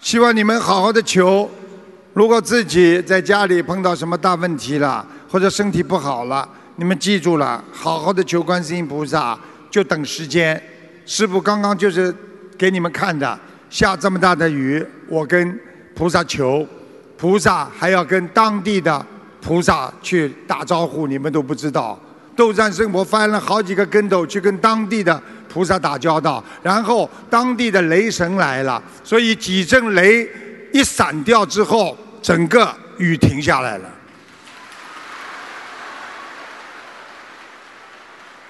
[0.00, 1.50] 希望你们好好的求，
[2.12, 6.46] 如果自己在家里碰到什么大问题了，或者身体不好了。
[6.76, 9.38] 你们记住了，好好的求观世音菩萨，
[9.70, 10.60] 就等时间。
[11.06, 12.14] 师傅刚刚就是
[12.58, 13.38] 给你们看的，
[13.70, 15.58] 下这么大的雨，我跟
[15.94, 16.66] 菩萨求，
[17.16, 19.06] 菩萨还要跟当地的
[19.42, 21.98] 菩萨去打招呼，你们都不知道。
[22.34, 25.20] 斗战胜佛翻了好几个跟头去跟当地的
[25.52, 30.26] 菩萨打交道，然后当地的雷神来了，所以几阵雷
[30.72, 33.88] 一闪掉之后，整个雨停下来了。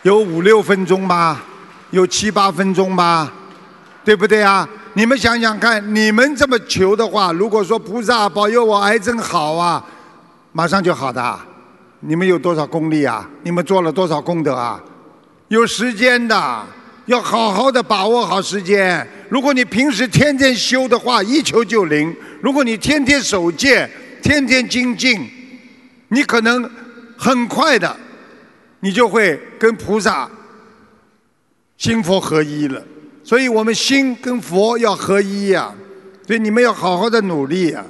[0.02, 1.43] 有五六分钟吧，
[1.90, 3.32] 有七八分钟吧，
[4.05, 4.69] 对不对啊？
[4.94, 9.85] 你们想想看，你们这么求的话，如果说菩萨保佑我癌症好啊，
[10.52, 11.40] 马上就好的。
[12.00, 13.28] 你们有多少功力啊？
[13.42, 14.82] 你们做了多少功德啊？
[15.48, 16.66] 有时间的，
[17.06, 19.06] 要好好的把握好时间。
[19.28, 23.88] 如果你平时天天修的话，一求就灵；如果你天天守戒，
[24.22, 25.28] 天天精进，
[26.08, 26.68] 你可能
[27.16, 27.96] 很快的。
[28.80, 30.28] 你就会跟菩萨
[31.76, 32.82] 心佛合一了，
[33.22, 35.72] 所以我们心跟佛要合一呀，
[36.26, 37.84] 所以你们要好好的努力呀，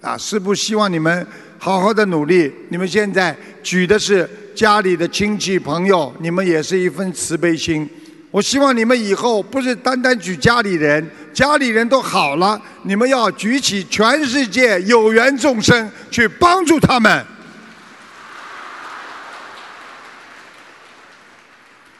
[0.00, 1.26] 啊，师父希望你们
[1.58, 2.50] 好好的努力。
[2.68, 7.88] 你们现在举的是家里的亲戚朋友，你们也是一份慈悲心。
[8.30, 17.24] 我希望你们以后不是单单举家里人，家里人都好了，你们要举起全世界有缘众生去帮助他们。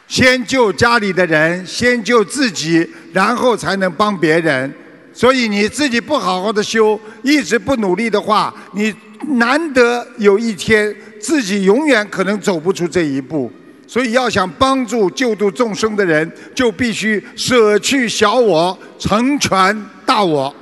[0.07, 4.73] 先救家里的人，先救自己，然后才能帮别人。
[5.13, 8.93] 所以你自己不好好的修，一直不努力的话，你
[9.27, 13.51] 难得有一天自己永远可能走不出这一步。
[13.87, 20.55] 所以要想帮助救度众生的人，就必须舍去小我，成全大我。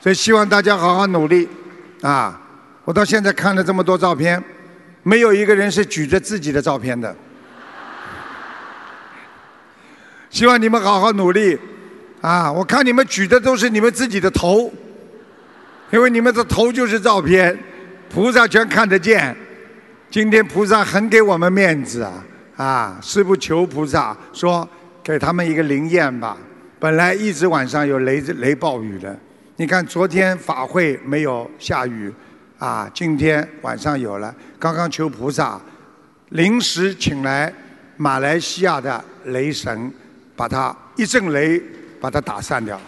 [0.00, 1.48] 所以希望大家好好努力
[2.02, 2.40] 啊！
[2.84, 4.42] 我到现在看了这么多照片。
[5.02, 7.14] 没有一个人是举着自己的照片的。
[10.30, 11.58] 希望你们好好努力，
[12.24, 12.50] 啊！
[12.50, 14.72] 我看你们举的都是你们自己的头，
[15.90, 17.54] 因为你们的头就是照片，
[18.08, 19.36] 菩萨全看得见。
[20.10, 22.24] 今天菩萨很给我们面子啊！
[22.56, 24.66] 啊，师父求菩萨说
[25.02, 26.38] 给他们一个灵验吧。
[26.78, 29.14] 本来一直晚上有雷雷暴雨的，
[29.56, 32.10] 你看昨天法会没有下雨。
[32.58, 35.60] 啊，今天晚上有了，刚刚求菩萨，
[36.30, 37.52] 临时请来
[37.98, 39.92] 马来西亚的雷神，
[40.34, 41.60] 把他一阵雷
[42.04, 42.78] 把它打散掉。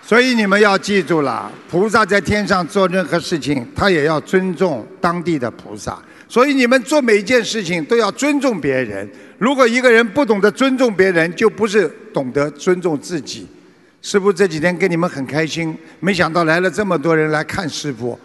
[0.00, 6.00] 所以你们要记住了，菩萨在天上做任何事情，他也要尊重当地的菩萨。
[6.28, 9.10] 所以你们做每一件事情都要尊重别人。
[9.38, 13.48] 如果一个人不懂得尊重别人，就不是懂得尊重自己。
[14.00, 18.16] 师傅这几天跟你们很开心，没想到来了这么多人来看师傅。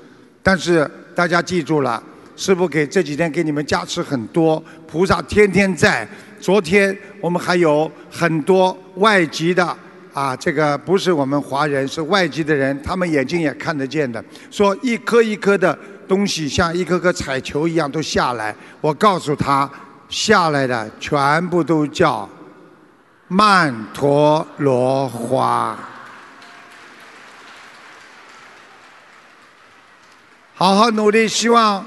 [0.43, 2.03] 但是大家记住了，
[2.35, 6.07] 师傅给这几天给你们加持很多，菩萨天天在。
[6.39, 9.77] 昨天我们还有很多外籍的
[10.13, 18.55] 啊，这个不是我们华人，是外籍的人，他们眼睛也看得见的，说一颗一颗的东西像一颗颗彩球一样都下来。
[18.81, 19.69] 我告诉他，
[20.07, 22.27] 下来的全部都叫。
[23.31, 25.77] 曼陀罗花，
[30.55, 31.85] 好好努力，希望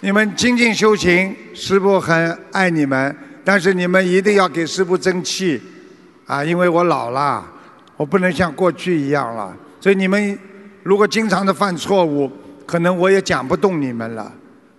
[0.00, 1.36] 你们精进修行。
[1.54, 3.14] 师父很爱你们，
[3.48, 5.58] 但是你们一定要给师父争气
[6.26, 6.44] 啊！
[6.44, 7.42] 因为我老了，
[7.96, 9.56] 我不能像过去一样了。
[9.80, 10.38] 所以你们
[10.82, 12.30] 如果经常的犯错误，
[12.66, 14.30] 可能我也讲不动你们了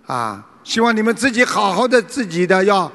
[0.06, 0.46] 啊！
[0.62, 2.88] 希望你们自己好好的，自己的要。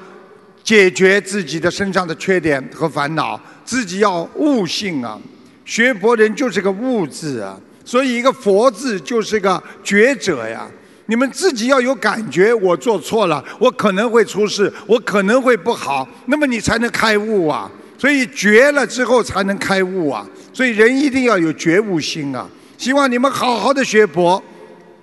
[0.64, 5.20] 解决自己的身上的缺点和烦恼，自己要悟性啊！
[5.66, 10.66] 学佛人就是个悟字啊，所以一个佛字就是个觉者呀。
[11.06, 17.70] 你们自己要有感觉，我做错了，我可能会出事，我可能会不好，那么你才能开悟啊。
[17.98, 20.26] 所以觉了之后才能开悟啊。
[20.52, 22.46] 所以人一定要有觉悟心啊！
[22.76, 24.42] 希望你们好好的学佛，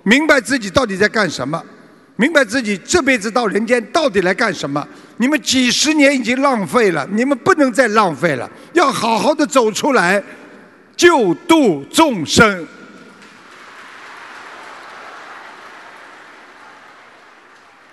[0.02, 1.62] 明白自己到底在干什么。
[2.16, 4.86] 明白自己这辈子到人间到底来干什么？
[5.16, 10.22] 你们几十年已经浪费了，你们不能再浪费了，要好好的走出来，
[10.96, 12.64] 救度众生。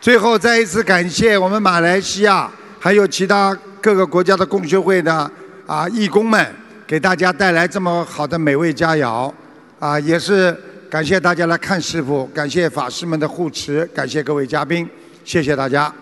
[0.02, 2.49] 最后再一次感谢我们马来西亚
[2.80, 5.32] 还有其他各个国家的共学会的
[5.68, 6.44] 啊义工们，
[6.88, 9.32] 给大家带来这么好的美味佳肴，
[9.80, 10.57] 啊也是。
[10.90, 14.90] 感谢大家来看师傅，感谢法师们的护持，感谢各位嘉宾，
[15.23, 15.94] 谢谢大家。